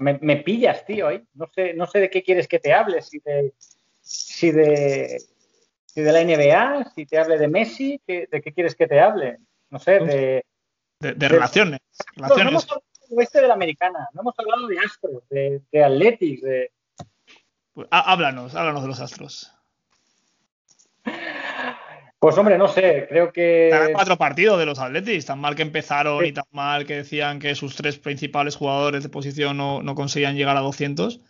[0.00, 1.22] Me, me pillas, tío, ahí.
[1.34, 3.00] No sé, no sé de qué quieres que te hable.
[3.02, 3.52] Si de,
[4.00, 5.22] si de,
[5.94, 9.00] si de la NBA, si te hable de Messi, ¿qué- ¿de qué quieres que te
[9.00, 9.38] hable?
[9.70, 10.44] No sé, de.
[11.00, 11.80] De, de relaciones.
[12.16, 15.84] No, hemos hablado del oeste de la americana, no hemos hablado de Astros, de, de
[15.84, 16.70] Athletics, de.
[17.74, 19.50] Pues, há- háblanos, háblanos de los astros.
[22.18, 23.68] Pues hombre, no sé, creo que.
[23.70, 26.28] Ganan cuatro partidos de los Athletics, tan mal que empezaron Sí.
[26.28, 30.34] y tan mal que decían que sus tres principales jugadores de posición no, no conseguían
[30.36, 31.20] llegar a 200.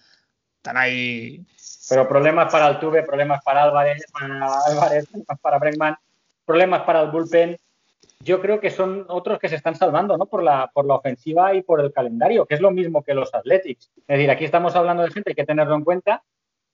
[0.65, 1.45] Están ahí.
[1.91, 5.97] Pero problemas para Altuve, problemas para Álvarez, para Álvarez, problemas para Bregman,
[6.47, 7.59] problemas para el bullpen.
[8.21, 10.25] Yo creo que son otros que se están salvando, ¿no?
[10.25, 13.35] Por la, por la ofensiva y por el calendario, que es lo mismo que los
[13.35, 13.91] Athletics.
[13.95, 16.23] Es decir, aquí estamos hablando de gente, hay que tenerlo en cuenta,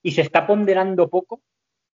[0.01, 1.41] y se está ponderando poco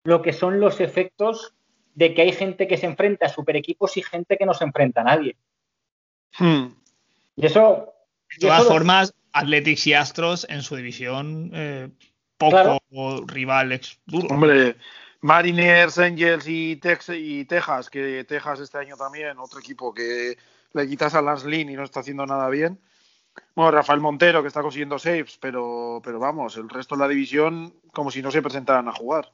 [0.05, 1.55] lo que son los efectos
[1.95, 4.65] de que hay gente que se enfrenta a super equipos y gente que no se
[4.65, 5.35] enfrenta a nadie.
[6.39, 6.67] Hmm.
[7.37, 7.95] Y eso.
[8.29, 11.89] De todas eso- formas, Athletics y Astros en su división, eh,
[12.39, 13.27] poco Claro.
[13.27, 14.29] rival ex duro.
[14.29, 14.77] Hombre,
[15.21, 20.37] Mariners, Angels y, Tex y Texas, que Texas este año también, otro equipo que
[20.73, 22.79] le quitas a Lance Lynn y no está haciendo nada bien.
[23.55, 27.75] Bueno, Rafael Montero, que está consiguiendo saves, pero, pero vamos, el resto de la división
[27.93, 29.33] como si no se presentaran a jugar.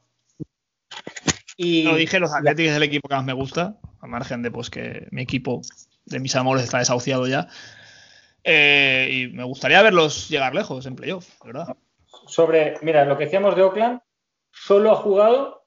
[1.57, 4.51] y, Lo dije, los Athletics es el equipo que más me gusta, a margen de
[4.51, 5.63] pues que mi equipo
[6.07, 7.49] de mis amores está desahuciado ya.
[8.45, 11.77] Eh, y me gustaría verlos llegar lejos en playoff, la ¿verdad?
[12.27, 14.01] sobre, mira, lo que decíamos de Oakland,
[14.51, 15.67] solo ha jugado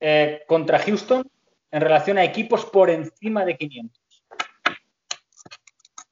[0.00, 1.30] eh, contra Houston
[1.70, 4.00] en relación a equipos por encima de 500.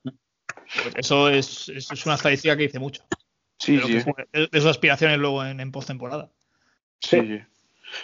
[0.03, 3.05] Pues eso es, es- es una estadística que dice mucho.
[3.59, 6.31] Sí, de, lo que de sus aspiraciones luego en, en postemporada.
[7.01, 7.41] Sí, sí.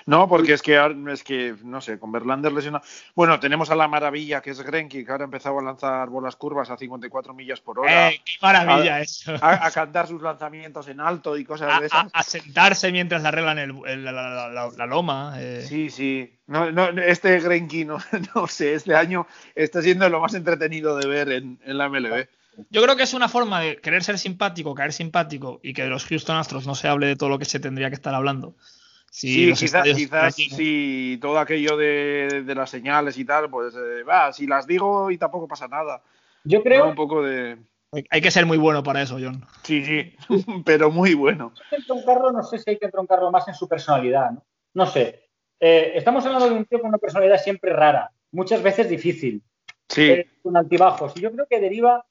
[0.06, 0.80] No, porque es que,
[1.12, 2.84] es que, no sé, con Verlander lesionado.
[3.14, 6.36] Bueno, tenemos a la maravilla que es Grenky, que ahora ha empezado a lanzar bolas
[6.36, 8.10] curvas a 54 millas por hora.
[8.10, 9.34] ¡Eh, ¡Qué maravilla eso!
[9.40, 12.10] A, a cantar sus lanzamientos en alto y cosas A, de a- esas.
[12.12, 15.34] a sentarse mientras le arreglan el- el- la, la- la- la loma.
[15.38, 15.64] eh.
[15.68, 16.30] Sí, sí.
[16.46, 17.98] No, no, este Grenky, no,
[18.34, 22.26] no sé, este año está siendo lo más entretenido de ver en, en la MLB.
[22.70, 25.88] Yo creo que es una forma de querer ser simpático, caer simpático y que de
[25.88, 28.54] los Houston Astros no se hable de todo lo que se tendría que estar hablando.
[29.16, 30.56] Sí, quizás, quizás ¿no?
[30.56, 35.08] sí, todo aquello de, de las señales y tal, pues eh, va, si las digo
[35.08, 36.02] y tampoco pasa nada.
[36.42, 36.64] Yo ¿no?
[36.64, 37.56] creo Un poco de...
[38.10, 39.46] Hay- que ser muy bueno para eso, John.
[39.62, 40.16] Sí, sí,
[40.66, 41.52] pero muy bueno.
[41.70, 44.44] que entroncarlo, no sé si hay que entroncarlo más en su personalidad, ¿no?
[44.74, 45.28] No sé.
[45.60, 49.44] Eh, estamos hablando de un tío con una personalidad siempre rara, muchas veces difícil,
[49.88, 51.12] Sí, eh, con altibajos.
[51.16, 52.04] Y yo creo que deriva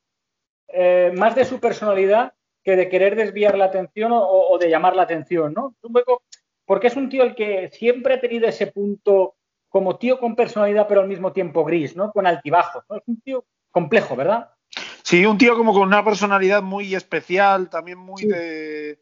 [0.69, 2.31] eh, más de su personalidad
[2.63, 5.75] que de querer desviar la atención o, o de llamar la atención, ¿no?
[5.81, 6.21] Un poco-
[6.65, 9.35] porque es un tío el que siempre ha tenido ese punto
[9.69, 12.11] como tío con personalidad, pero al mismo tiempo gris, ¿no?
[12.11, 12.83] Con altibajos.
[12.89, 12.97] ¿no?
[12.97, 14.49] Es un tío complejo, ¿verdad?
[15.03, 18.27] sí, un tío como con una personalidad muy especial, también muy Sí.
[18.27, 18.99] de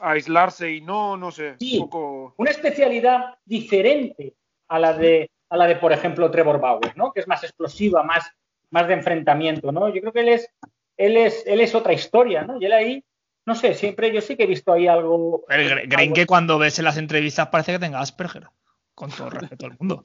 [0.00, 1.78] aislarse y no, no sé, Sí.
[1.78, 2.34] un poco...
[2.38, 4.34] una especialidad diferente
[4.68, 7.12] a la de, a la de por ejemplo, Trevor Bauer, ¿no?
[7.12, 8.30] Que es más explosiva, más,
[8.70, 9.88] más de enfrentamiento, ¿no?
[9.88, 10.50] Yo creo que él es,
[10.96, 12.60] él es, él es otra historia, ¿no?
[12.60, 13.04] Y él ahí,
[13.48, 15.44] no sé, siempre yo sí que he visto ahí algo.
[15.48, 18.46] El Gre- Green algo- que cuando ves en las entrevistas parece que tenga Asperger.
[18.94, 20.04] Con todo respeto al mundo.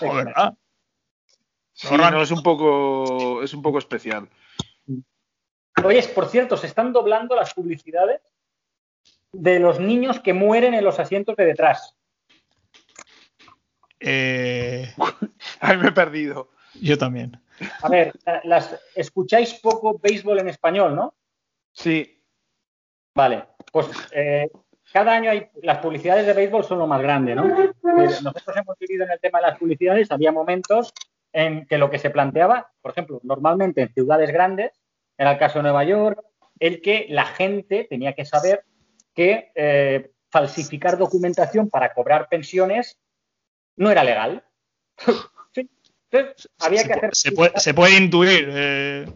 [0.00, 0.54] O verdad.
[1.72, 4.28] Sí, no, es un poco, es un poco especial.
[5.84, 8.20] Oye, por cierto, se están doblando las publicidades
[9.32, 11.96] de los niños que mueren en los asientos de detrás.
[14.00, 14.94] Eh,
[15.60, 16.50] Ahí me he perdido.
[16.80, 17.40] yo también.
[17.82, 21.14] A ver, la- las, escucháis poco béisbol en español, ¿no?
[21.72, 22.22] Sí.
[23.14, 24.48] Vale, pues eh,
[24.92, 27.46] cada año hay las publicidades de béisbol son lo más grande, ¿no?
[27.46, 30.92] Eh, nosotros hemos vivido en el tema de las publicidades, había momentos
[31.32, 34.72] en que lo que se planteaba, por ejemplo, normalmente en ciudades grandes,
[35.16, 36.22] era el caso de Nueva York,
[36.58, 38.64] el que la gente tenía que saber
[39.14, 42.98] que eh, falsificar documentación para cobrar pensiones
[43.76, 44.44] no era legal.
[45.54, 45.68] Sí.
[46.10, 48.48] Entonces, había se, que hacer se puede, se puede intuir.
[48.50, 49.06] Eh,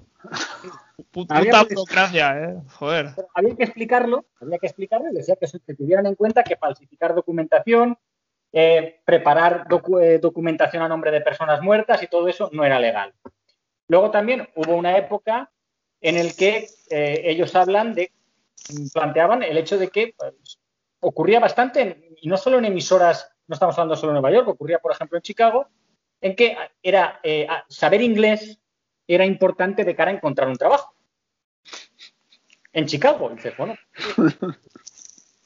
[1.28, 2.56] Había burocracia, eh.
[2.78, 3.06] Joder.
[3.14, 6.42] Pero había que explicarlo, había que explicarlo y decía que, se- que tuvieran en cuenta
[6.42, 7.98] que falsificar documentación,
[8.52, 12.78] eh, preparar docu- eh, documentación a nombre de personas muertas y todo eso no era
[12.80, 13.12] legal.
[13.88, 15.50] Luego también hubo una época
[16.00, 18.12] en el que eh, ellos hablan de,
[18.92, 20.58] planteaban el hecho de que pues,
[21.00, 24.48] ocurría bastante, en- y no solo en emisoras, no estamos hablando solo de Nueva York,
[24.48, 25.68] ocurría por ejemplo en Chicago,
[26.20, 27.20] en que era
[27.68, 28.58] saber inglés
[29.06, 30.94] era importante de cara a encontrar un trabajo
[32.72, 33.30] en Chicago.
[33.30, 33.76] Dices, bueno,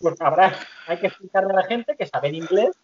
[0.01, 0.55] pues habrá,
[0.87, 2.77] hay que explicarle a la gente que saber inglés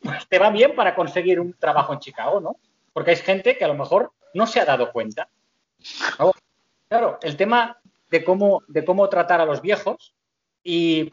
[0.00, 2.56] pues, te va bien para conseguir un trabajo en Chicago, ¿no?
[2.92, 5.28] Porque hay gente que a lo mejor no se ha dado cuenta.
[6.88, 7.80] Claro, el tema
[8.10, 10.14] de cómo, de cómo tratar a los viejos
[10.62, 11.12] y,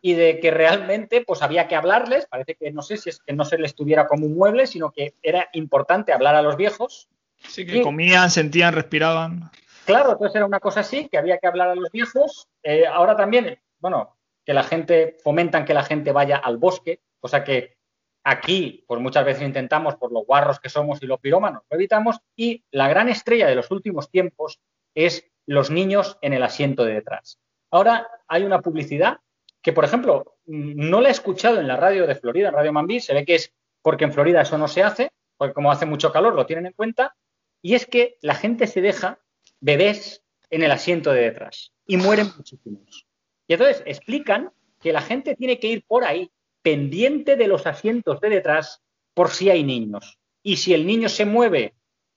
[0.00, 3.32] y de que realmente pues había que hablarles, parece que no sé si es que
[3.32, 7.08] no se les tuviera como un mueble, sino que era importante hablar a los viejos
[7.46, 9.50] Sí, que comían, sentían, respiraban.
[9.84, 12.48] Claro, entonces era una cosa así, que había que hablar a los viejos.
[12.62, 17.44] Eh, ahora también, bueno, que la gente, fomentan que la gente vaya al bosque, cosa
[17.44, 17.78] que
[18.24, 22.18] aquí, pues muchas veces intentamos, por los guarros que somos y los pirómanos, lo evitamos.
[22.36, 24.60] Y la gran estrella de los últimos tiempos
[24.94, 27.38] es los niños en el asiento de detrás.
[27.70, 29.20] Ahora hay una publicidad
[29.62, 32.72] que, por ejemplo, mm, no la he escuchado en la radio de Florida, en Radio
[32.72, 35.86] Mambí, se ve que es porque en Florida eso no se hace, porque como hace
[35.86, 37.14] mucho calor lo tienen en cuenta,
[37.62, 39.20] y es que la gente se deja
[39.60, 43.06] bebés en el asiento de detrás y mueren muchísimos.
[43.46, 46.30] Y entonces explican que la gente tiene que ir por ahí
[46.62, 48.82] pendiente de los asientos de detrás
[49.14, 50.18] por si hay niños.
[50.42, 51.74] Y si el niño se mueve,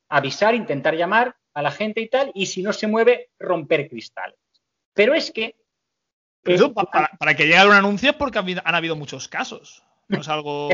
[0.10, 4.38] avisar, intentar llamar a la gente y tal, y si no se mueve, romper cristales.
[4.94, 5.56] Pero es que...
[6.44, 9.84] Pero para, para que llegue un anuncio es porque han habido muchos casos.
[10.12, 10.70] Es algo.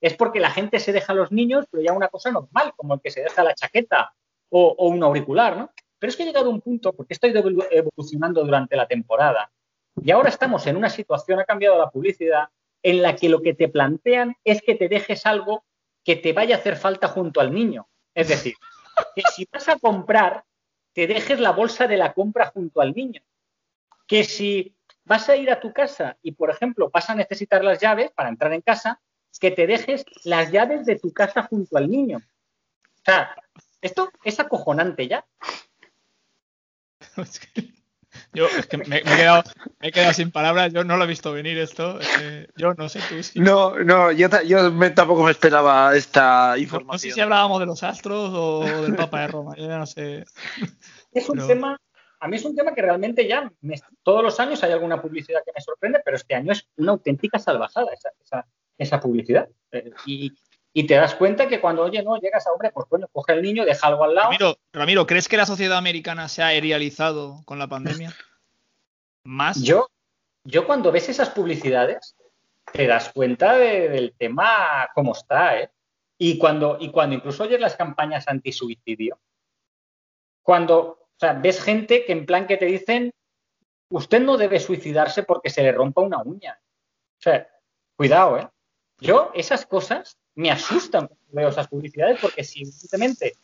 [0.00, 2.94] es porque la gente se deja a los niños, pero ya una cosa normal, como
[2.94, 4.14] el que se deja la chaqueta
[4.50, 5.70] o, un auricular, ¿no?
[5.98, 9.50] Pero es que he llegado a un punto, porque estoy evolu- evolucionando durante la temporada,
[10.02, 12.48] y ahora estamos en una situación, ha cambiado la publicidad,
[12.82, 15.64] en la que lo que te plantean es que te dejes algo
[16.04, 17.88] que te vaya a hacer falta junto al niño.
[18.14, 18.54] Es decir,
[19.14, 20.44] que si vas a comprar,
[20.92, 23.22] te dejes la bolsa de la compra junto al niño.
[24.06, 27.80] Que si vas a ir a tu casa y, por ejemplo, vas a necesitar las
[27.80, 29.00] llaves para entrar en casa,
[29.40, 32.18] que te dejes las llaves de tu casa junto al niño.
[32.18, 33.34] O sea,
[33.82, 35.24] esto es acojonante ya.
[37.16, 37.74] Es que-
[38.32, 39.42] yo es que me, me he quedado,
[39.80, 40.72] me he quedado sin palabras.
[40.72, 41.98] Yo no lo he visto venir esto.
[42.20, 43.40] eh, yo no sé tú si.
[43.40, 47.14] No, no, yo, yo me- tampoco me esperaba esta no- no sé información.
[47.14, 49.54] si hablábamos de los astros o del Papa de Roma.
[49.56, 50.24] Yo ya no sé.
[51.12, 51.80] Es un Pero- tema,
[52.24, 55.42] a mí es un tema que realmente ya, me- todos los años hay alguna publicidad
[55.44, 58.46] que me sorprende, pero este año es una auténtica salvajada esa, esa,
[58.78, 59.46] esa publicidad.
[59.72, 60.32] Eh, y,
[60.72, 63.42] y te das cuenta que cuando, oye, no, llegas a hombre, pues bueno, coge al
[63.42, 64.28] niño, deja algo al lado.
[64.30, 68.14] Ramiro, Ramiro, ¿crees que la sociedad americana se ha aerializado con la pandemia?
[69.24, 69.62] ¿Más?
[69.62, 69.88] Yo,
[70.44, 72.16] yo cuando ves esas publicidades,
[72.72, 75.70] te das cuenta de- del tema cómo está, ¿eh?
[76.16, 79.18] Y cuando, y cuando incluso oyes las campañas anti-suicidio,
[80.42, 83.12] cuando ves gente que en plan que te dicen,
[83.88, 86.60] usted no debe suicidarse porque se le rompa una uña.
[87.18, 87.48] O sea,
[87.96, 88.48] cuidado, ¿eh?
[89.00, 93.34] Yo esas cosas me asustan cuando veo esas publicidades porque si evidentemente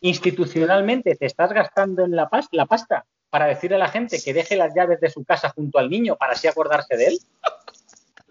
[0.00, 4.34] institucionalmente te estás gastando en la, pas- la pasta para decirle a la gente que
[4.34, 7.18] deje las llaves de su casa junto al niño para así acordarse de él,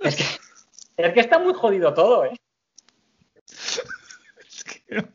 [0.01, 0.23] es que,
[0.97, 2.37] es que está muy jodido todo, ¿eh?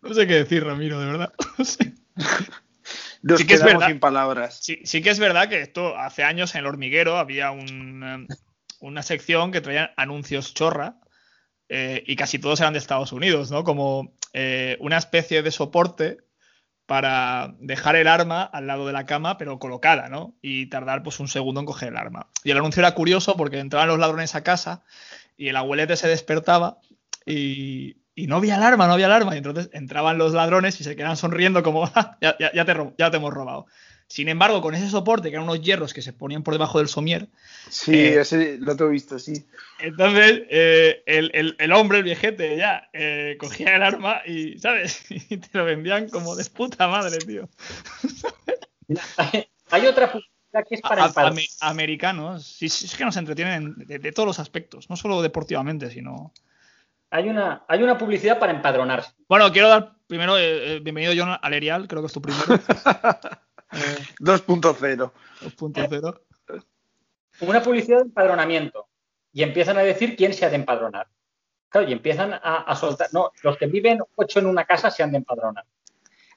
[0.00, 1.32] No, sé, qué decir, Ramiro, de verdad.
[3.26, 3.88] Nos Sí que es verdad.
[3.88, 4.60] sin palabras.
[4.62, 8.34] Sí, sí que es verdad que esto hace años en el hormiguero había un, eh,
[8.78, 11.00] una sección que traían anuncios chorra
[11.68, 13.64] eh, y casi todos eran de Estados Unidos, ¿no?
[13.64, 16.18] Como eh, una especie de soporte
[16.86, 20.36] para dejar el arma al lado de la cama, pero colocada, ¿no?
[20.40, 22.28] Y tardar pues un segundo en coger el arma.
[22.44, 24.84] Y el anuncio era curioso porque entraban los ladrones a casa
[25.36, 26.78] y el abuelete se despertaba
[27.26, 29.34] y, y no había alarma, no había alarma.
[29.34, 32.74] Y entonces entraban los ladrones y se quedaban sonriendo como, "Ah, ya, ya- ya te,
[32.98, 33.66] ya te hemos robado.
[34.08, 36.88] Sin embargo, con ese soporte, que eran unos hierros que se ponían por debajo del
[36.88, 37.28] somier,
[37.68, 39.44] Sí, Eh, ese lo tengo visto, sí.
[39.80, 45.04] entonces eh, el, el- el hombre, el viejete, ya, eh, cogía el arma y, ¿sabes?
[45.30, 47.48] Y te lo vendían como de puta madre, tío.
[49.70, 53.74] Hay otra publicidad que es para A- ame- americanos, sí, sí, es que nos entretienen
[53.76, 56.32] de, de todos los aspectos, no solo deportivamente, sino...
[57.10, 59.12] Hay una, hay una publicidad para empadronarse.
[59.28, 62.44] Bueno, quiero dar primero, eh, eh, bienvenido John al Erial, creo que es tu primero.
[63.72, 65.12] Eh, 2.0.
[65.42, 66.20] 2.0.
[67.40, 68.86] Una publicidad de empadronamiento.
[69.32, 71.08] Y empiezan a decir quién se ha de empadronar.
[71.68, 73.08] Claro, y empiezan a, a soltar.
[73.12, 75.64] No, los que viven ocho en una casa se han de empadronar.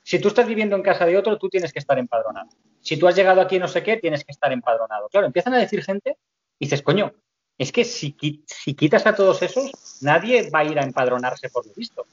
[0.02, 2.50] Si tú estás viviendo en casa de otro, tú tienes que estar empadronado.
[2.82, 5.08] Si tú has llegado aquí no sé qué, tienes que estar empadronado.
[5.10, 6.18] Claro, empiezan a decir gente
[6.58, 7.14] y dices, coño,
[7.60, 9.70] es que si, qui- si quitas a todos esos,
[10.02, 12.08] nadie va a ir a empadronarse por lo visto.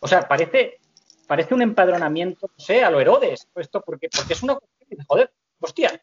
[0.00, 0.78] O sea, parece,
[1.28, 5.30] parece un empadronamiento, no sé, a lo Herodes, esto porque, porque es una cuestión joder,
[5.60, 6.02] hostia,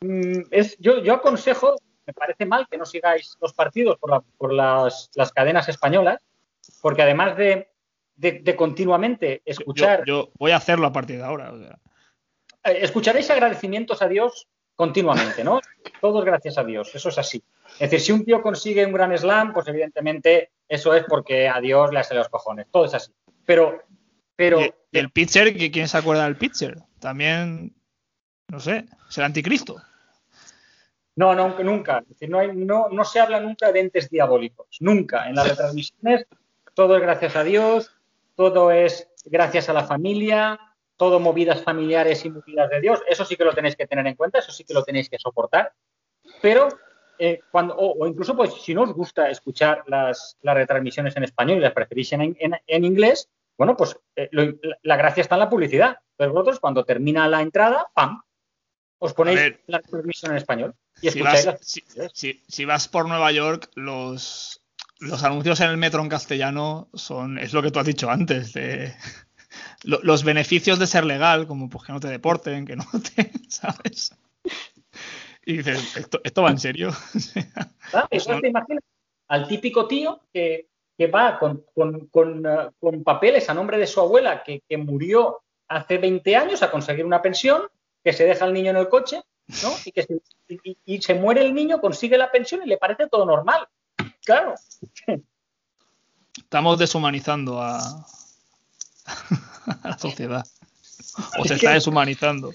[0.00, 4.20] mm, es, yo, yo aconsejo, me parece mal que no sigáis los partidos por, la-
[4.36, 6.18] por las, las cadenas españolas,
[6.82, 7.70] porque además de,
[8.16, 11.52] de- de continuamente escuchar, yo voy a hacerlo a partir de ahora.
[11.52, 11.78] o sea.
[12.64, 14.48] eh, escucharéis agradecimientos a Dios
[14.78, 15.60] continuamente, ¿no?
[16.00, 17.42] Todos gracias a Dios, eso es así.
[17.80, 21.60] Es decir, si un tío consigue un gran slam, pues evidentemente eso es porque a
[21.60, 23.10] Dios le hace los cojones, todo es así.
[23.44, 23.82] Pero,
[24.36, 26.78] pero, Y- el pitcher, ¿qui- ¿quién se acuerda del pitcher?
[27.00, 27.74] También,
[28.46, 29.82] no sé, es el anticristo.
[31.16, 31.98] No, no, nunca.
[31.98, 34.68] Es decir, no, hay- no, no se habla nunca de entes diabólicos.
[34.78, 35.28] Nunca.
[35.28, 36.26] En las retransmisiones
[36.74, 37.90] todo es gracias a Dios,
[38.36, 40.60] todo es gracias a la familia,
[40.98, 43.00] todo movidas familiares y movidas de Dios.
[43.08, 45.18] Eso sí que lo tenéis que tener en cuenta, eso sí que lo tenéis que
[45.18, 45.72] soportar.
[46.42, 46.68] Pero
[47.18, 51.24] eh, cuando, o, o incluso, pues, si no os gusta escuchar las, las retransmisiones en
[51.24, 55.36] español y las preferís en, en- en inglés, bueno, pues eh, lo- la, gracia está
[55.36, 55.96] en la publicidad.
[56.12, 58.20] Entonces vosotros, cuando termina la entrada, ¡pam!
[59.00, 59.62] Os ponéis ver.
[59.68, 61.82] la retransmisión en español y Si escucháis vas, las si,
[62.12, 64.60] si- si vas por Nueva York, los,
[64.98, 68.52] los anuncios en el metro en castellano son, es lo que tú has dicho antes,
[68.52, 68.94] de
[69.84, 72.84] lo- los beneficios de ser legal, como pues que no te deporten, que no
[73.16, 74.14] te, ¿sabes?
[75.44, 76.92] Y dices, ¿esto, esto va en serio?
[77.12, 77.32] ¿sabes?
[77.32, 77.46] Pues
[77.92, 78.84] Entonces no- te imaginas
[79.28, 83.86] al típico tío que, que va con, con- con, eh, con papeles a nombre de
[83.86, 87.62] su abuela que, que murió hace 20 años a conseguir una pensión,
[88.02, 89.22] que se deja el niño en el coche,
[89.62, 89.70] ¿no?
[89.84, 90.14] Y que se,
[90.48, 93.66] y- y- y se muere el niño, consigue la pensión y le parece todo normal.
[94.24, 94.54] Claro.
[96.36, 97.78] Estamos deshumanizando a,
[99.82, 100.46] a la sociedad.
[101.38, 102.52] O se Es está deshumanizando.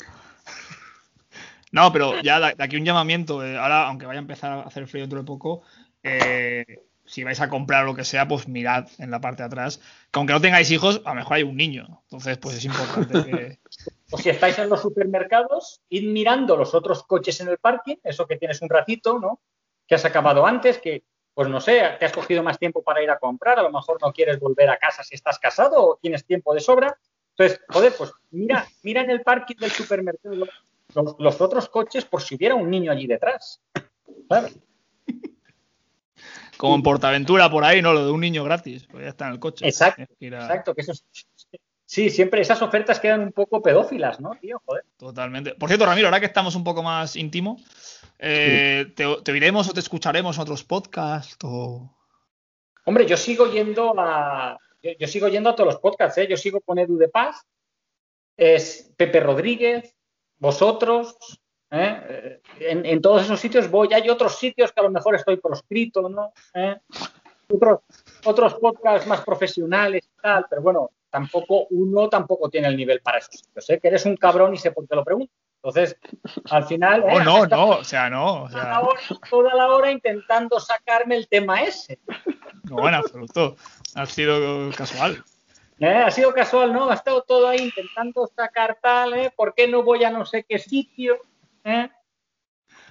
[1.72, 3.44] No, pero ya de de aquí un llamamiento.
[3.44, 5.64] eh, ahora, aunque vaya a empezar a hacer frío dentro de poco,
[6.04, 6.66] eh,
[7.06, 9.80] si vais a comprar lo que sea, pues mirad en la parte de atrás.
[10.12, 12.02] Que aunque no tengáis hijos, a lo mejor hay un niño.
[12.04, 13.60] Entonces, pues es importante que.
[14.12, 18.28] O si estáis en los supermercados, id mirando los otros coches en el parking, eso
[18.28, 19.42] que tienes un ratito, ¿no?
[19.88, 21.04] Que has acabado antes, que,
[21.34, 23.98] pues no sé, te has cogido más tiempo para ir a comprar, a lo mejor
[24.02, 26.98] no quieres volver a casa si estás casado o tienes tiempo de sobra.
[27.36, 32.22] Entonces, joder, pues mira, mira en el parking del supermercado los, los otros coches por
[32.22, 33.60] si hubiera un niño allí detrás.
[34.28, 34.50] Claro.
[36.58, 37.94] Como en Portaventura por ahí, ¿no?
[37.94, 38.86] Lo de un niño gratis.
[38.90, 39.68] Pues ya está en el coche.
[39.68, 41.06] Exacto, que a- Exacto, que eso es-
[41.86, 44.62] Sí, siempre esas ofertas quedan un poco pedófilas, ¿no, tío?
[44.66, 44.84] Joder.
[44.98, 45.54] Totalmente.
[45.56, 47.58] Por cierto, Ramiro, ahora que estamos un poco más íntimo,
[48.26, 51.38] eh, ¿te, te oiremos o te escucharemos en otros podcasts?
[51.44, 51.94] O...
[52.86, 54.58] Hombre, yo sigo yendo a.
[55.00, 56.28] Yo, sigo yendo a todos los podcasts, ¿eh?
[56.28, 57.46] Yo sigo con Edu de Paz,
[58.36, 59.96] es Pepe Rodríguez,
[60.38, 61.16] vosotros,
[61.72, 62.02] ¿eh?
[62.10, 63.94] Eh, En, en todos esos sitios voy.
[63.94, 66.34] Hay otros sitios que a lo mejor estoy proscrito, ¿no?
[67.50, 67.80] Otros,
[68.26, 73.20] otros podcasts más profesionales y tal, pero bueno, tampoco, uno tampoco tiene el nivel para
[73.20, 73.80] esos sitios, ¿eh?
[73.80, 75.34] Que eres un cabrón y sé por qué lo pregunto.
[75.64, 75.96] Entonces,
[76.50, 77.04] al final.
[77.06, 77.24] Oh, ¿eh?
[77.24, 78.44] no, no, o sea, no.
[78.44, 79.00] O Toda la, hora,
[79.30, 82.00] toda la hora intentando sacarme el tema ese.
[82.64, 83.56] no, en absoluto.
[83.96, 85.24] Ha sido casual.
[85.80, 85.88] ¿Eh?
[85.88, 86.90] Ha sido casual, ¿no?
[86.90, 89.32] Ha estado todo ahí intentando sacar tal, ¿eh?
[89.36, 91.18] ¿Por qué no voy a no sé qué sitio?
[91.64, 91.90] ¿Eh?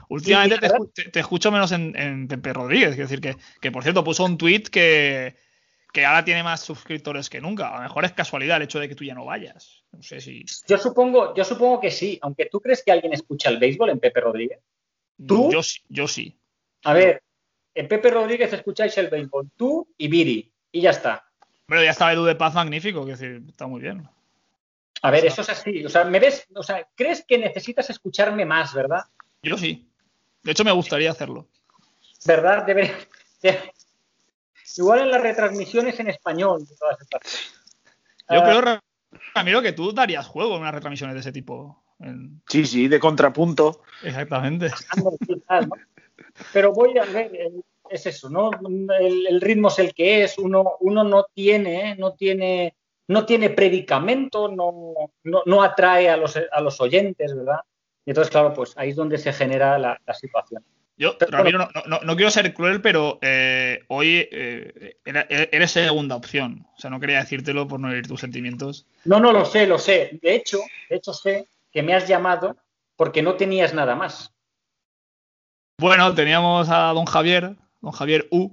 [0.08, 2.90] Últimamente Sí, te, te- escucho menos en, en Pepe Rodríguez.
[2.92, 5.36] Es decir, que, que por cierto puso un tweet que,
[5.92, 7.68] que ahora tiene más suscriptores que nunca.
[7.68, 9.84] A lo mejor es casualidad el hecho de que tú ya no vayas.
[9.92, 10.44] No sé si.
[10.66, 14.00] Yo supongo, yo supongo que sí, aunque tú crees que alguien escucha el béisbol en
[14.00, 14.58] Pepe Rodríguez.
[15.26, 15.52] ¿Tú?
[15.52, 16.34] Yo, sí- yo sí.
[16.84, 17.22] A ver,
[17.74, 21.28] en Pepe Rodríguez escucháis el béisbol, tú y Viri, y ya está.
[21.66, 24.08] Pero ya estaba Edu de Paz magnífico, que decir, está muy bien.
[25.02, 25.84] A ver, eso es así.
[25.84, 29.04] O sea, me ves, o sea, crees que necesitas escucharme más, ¿verdad?
[29.42, 29.88] Yo sí.
[30.42, 31.48] De hecho, me gustaría hacerlo.
[32.24, 32.64] ¿Verdad?
[32.64, 32.96] Debería.
[34.64, 37.20] De- Igual en las retransmisiones en español y todas estas.
[38.30, 38.80] Yo Ah, creo, Ra-
[39.34, 41.82] Ramiro, que tú darías juego en unas retransmisiones de ese tipo.
[42.00, 43.82] En- Sí, sí, de contrapunto.
[44.02, 44.70] Exactamente.
[46.52, 47.52] Pero voy a ver, eh,
[47.90, 48.50] es eso, ¿no?
[48.98, 51.96] El, el ritmo es el que es, uno, uno no tiene, ¿eh?
[51.98, 52.74] no tiene,
[53.08, 54.94] no tiene predicamento, no,
[55.24, 57.60] no, no atrae a los, a los oyentes, ¿verdad?
[58.04, 60.64] Y entonces, claro, pues ahí es donde se genera la, la situación.
[60.96, 66.66] Yo, Ramiro, no, no- no quiero ser cruel, pero eh, hoy eh, eres segunda opción.
[66.76, 68.86] O sea, no quería decírtelo por no herir tus sentimientos.
[69.04, 70.18] No, no lo sé, lo sé.
[70.22, 70.58] De hecho,
[70.90, 72.56] de hecho sé que me has llamado
[72.96, 74.32] porque no tenías nada más.
[75.78, 78.52] Bueno, teníamos a don Javier, don Javier U,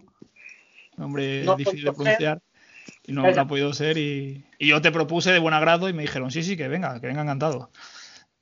[0.97, 2.41] nombre No difícil de pronunciar,
[3.05, 3.97] y no, no ha podido ser.
[3.97, 6.99] Y, y yo te propuse de buen agrado y me dijeron, sí, sí, que venga,
[6.99, 7.69] que venga encantado.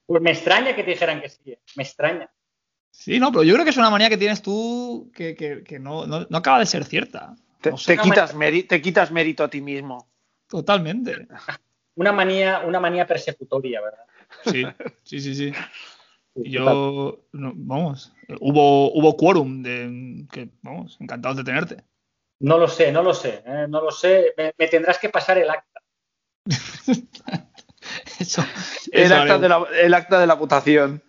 [0.05, 1.59] Pues me extraña que te dijeran que sí, ¿eh?
[1.75, 2.29] me extraña.
[2.91, 5.79] Sí, no, pero yo creo que es una manía que tienes tú que, que- que
[5.79, 7.35] no, no- no acaba de ser cierta.
[7.61, 8.35] Te, No sé, te quitas
[8.67, 10.09] te quitas mérito a ti mismo.
[10.47, 11.27] totalmente.
[11.95, 14.05] Una manía, una manía persecutoria, ¿verdad?
[14.45, 14.63] Sí,
[15.03, 15.53] sí, sí, sí.
[16.35, 21.83] Yo, no, vamos, hubo, hubo quórum de que, vamos, encantados de tenerte.
[22.39, 23.65] No lo sé, no lo sé, ¿eh?
[23.67, 24.33] no lo sé.
[24.37, 25.81] Me, me tendrás que pasar el acta.
[28.19, 28.43] Eso,
[28.91, 31.01] El acta, de la, el acta de la votación.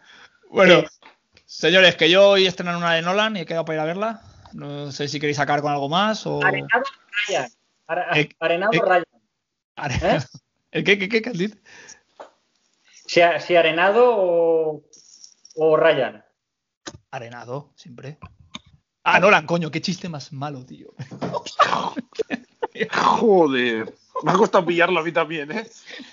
[0.50, 0.86] Bueno, Eh.
[1.48, 4.22] Señores, que yo hoy estrenan una de Nolan y he quedado para ir a verla.
[4.52, 6.42] No sé si queréis sacar con algo más o.
[6.44, 6.84] Arenado
[7.26, 7.50] Ryan.
[8.14, 8.80] Eh, Arenado eh.
[8.84, 9.04] Ryan.
[10.02, 10.20] ¿Eh?
[10.70, 11.32] ¿El qué, qué, qué?
[13.06, 14.84] Si, si Arenado o,
[15.56, 16.24] o Ryan.
[17.10, 18.18] Arenado, siempre.
[19.02, 20.92] Ah, Nolan, coño, qué chiste más malo, tío.
[22.92, 23.94] Joder.
[24.22, 25.66] Me ha costado pillarlo a mí también, ¿eh?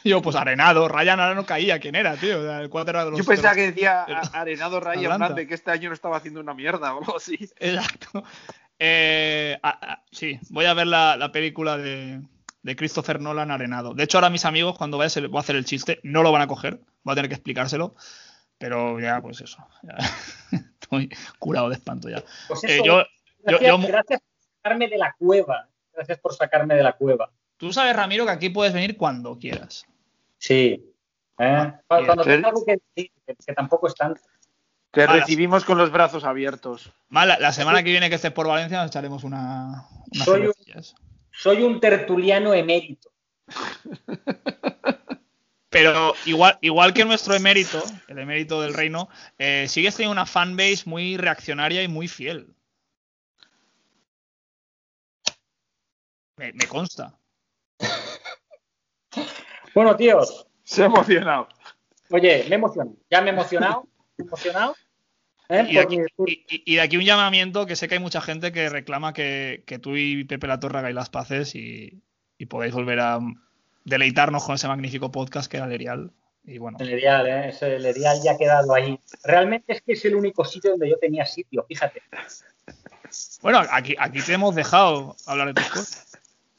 [0.03, 1.79] Yo, pues Arenado, Ryan ahora no caía.
[1.79, 2.59] ¿Quién era, tío?
[2.59, 3.19] El cuadro era de los.
[3.19, 5.95] Yo pensaba de que decía de a- los- Arenado Ryan de que este año no
[5.95, 7.37] estaba haciendo una mierda o algo así.
[7.59, 8.23] Exacto.
[8.79, 9.57] Eh,
[10.11, 12.21] sí, voy a ver la, la película de,
[12.61, 13.93] de Christopher Nolan Arenado.
[13.93, 16.23] De hecho, ahora mis amigos, cuando vaya, se les voy a hacer el chiste, no
[16.23, 16.79] lo van a coger.
[17.03, 17.95] Voy a tener que explicárselo.
[18.57, 19.57] Pero ya, pues eso.
[19.83, 19.95] ya.
[20.81, 22.23] Estoy curado de espanto ya.
[22.47, 25.67] Pues Eh, eso, yo, yo- gracias, yo- gracias por sacarme de la cueva.
[25.93, 27.31] Gracias por sacarme de la cueva.
[27.57, 29.85] Tú sabes, Ramiro, que aquí puedes venir cuando quieras.
[30.37, 30.93] Sí.
[31.39, 31.73] ¿eh?
[31.87, 32.37] Cuando, cuando bien.
[32.37, 34.21] tenga algo que decir, que, tampoco es tanto.
[34.91, 36.91] Te recibimos con los brazos abiertos.
[37.09, 40.53] Más, la, semana que viene que estés por Valencia nos echaremos una, unas Soy un-
[40.53, 40.95] cervecillas.
[41.31, 43.11] Soy un tertuliano emérito.
[45.69, 50.83] Pero igual, igual que nuestro emérito, el emérito del reino, eh, sigues teniendo una fanbase
[50.85, 52.55] muy reaccionaria y muy fiel.
[56.37, 57.19] Me, me consta.
[59.73, 61.47] Bueno, tíos, Se ha emocionado.
[62.09, 62.95] oye, me he emocionado.
[63.09, 63.87] Ya me he emocionado.
[64.17, 64.75] me he emocionado.
[65.49, 65.65] ¿eh?
[65.69, 67.99] Y de, aquí, mi- y- y- y de aquí un llamamiento que sé que hay
[68.01, 72.01] mucha gente que reclama que, que tú y Pepe La Torre hagáis las paces y,
[72.37, 73.19] y podáis volver a
[73.83, 76.11] deleitarnos con ese magnífico podcast que era Lerial.
[76.47, 77.49] Y bueno, El Erial, ¿eh?
[77.49, 78.99] Ese- el Erial ya ha quedado ahí.
[79.23, 82.01] Realmente es que es el único sitio donde yo tenía sitio, fíjate.
[83.41, 86.07] bueno aquí, aquí te hemos dejado hablar de tus cosas.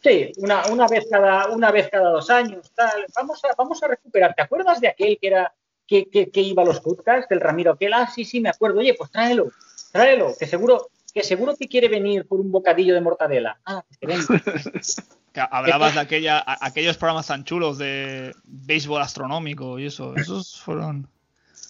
[0.07, 3.07] Sí, una, una, vez cada, una vez cada dos años, tal.
[3.17, 4.35] Vamos a, vamos a recuperar.
[4.37, 5.53] ¿Te acuerdas de aquel que era
[5.85, 7.93] que, que, iba a los podcasts, del Ramiro aquel?
[7.93, 8.79] Ah, sí, sí, me acuerdo.
[8.79, 9.51] Oye, pues tráelo,
[9.91, 13.59] tráelo, que seguro que seguro que quiere venir por un bocadillo de mortadela.
[13.65, 15.49] Ah, pues que venga.
[15.51, 20.15] Hablabas de aquella, aquellos programas tan chulos de béisbol astronómico y eso.
[20.15, 21.09] Esos fueron.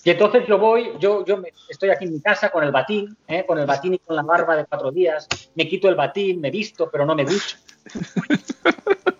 [0.06, 3.16] Y entonces yo voy, yo, yo me- estoy aquí en mi casa con el batín,
[3.26, 3.44] ¿eh?
[3.44, 5.26] con el batín y con la barba de cuatro días.
[5.56, 7.56] Me quito el batín, me visto, pero no me ducho.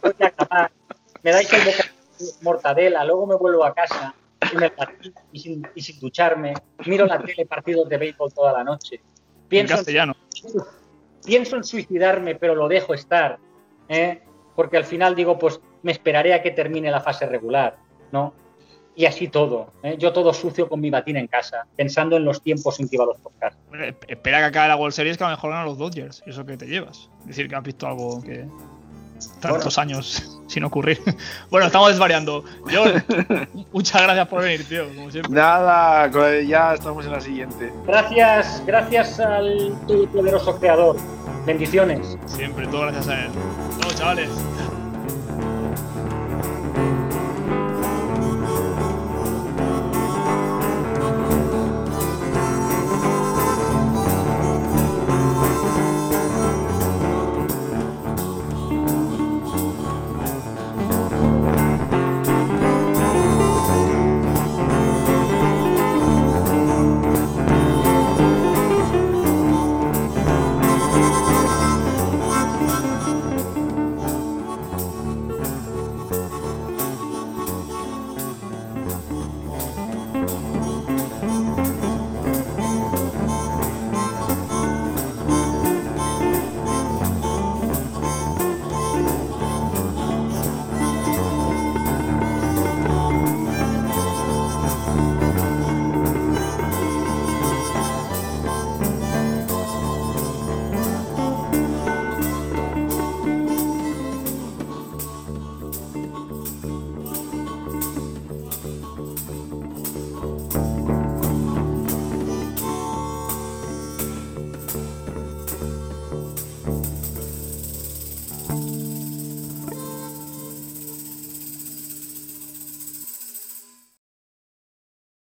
[0.01, 0.71] Voy a acabar.
[1.25, 1.75] Me dais el de
[2.43, 4.15] mortadela, luego me vuelvo a casa
[4.49, 6.55] sin el batín y sin, y sin ducharme.
[6.87, 8.95] Miro la tele partidos de béisbol toda la noche.
[8.95, 10.15] En Pienso en, castellano.
[11.25, 13.39] pienso en suicidarme, pero lo dejo estar.
[13.89, 14.23] ¿eh?
[14.55, 17.77] Porque al final digo, pues me esperaré a que termine la fase regular,
[18.13, 18.33] ¿no?
[18.97, 19.73] Y así todo.
[19.83, 19.97] ¿eh?
[19.99, 23.05] Yo todo sucio con mi batín en casa, pensando en los tiempos en que iba
[23.05, 23.59] a los podcasts.
[24.09, 26.23] Espera que acabe la World Series que a lo mejor ganan los Dodgers.
[26.27, 27.11] ¿Y eso que te llevas?
[27.21, 28.47] Es decir, que has visto algo que.
[29.41, 30.99] Tantos años sin ocurrir.
[31.51, 32.43] bueno, estamos desvariando.
[32.73, 33.05] John,
[33.73, 35.33] muchas gracias por venir, tío, como siempre.
[35.33, 36.11] Nada,
[36.43, 37.71] ya estamos en la siguiente.
[37.87, 40.97] Gracias, gracias al todopoderoso creador.
[41.45, 42.17] Bendiciones.
[42.27, 43.31] Siempre, todo gracias a él.
[43.81, 44.31] Chao, chavales.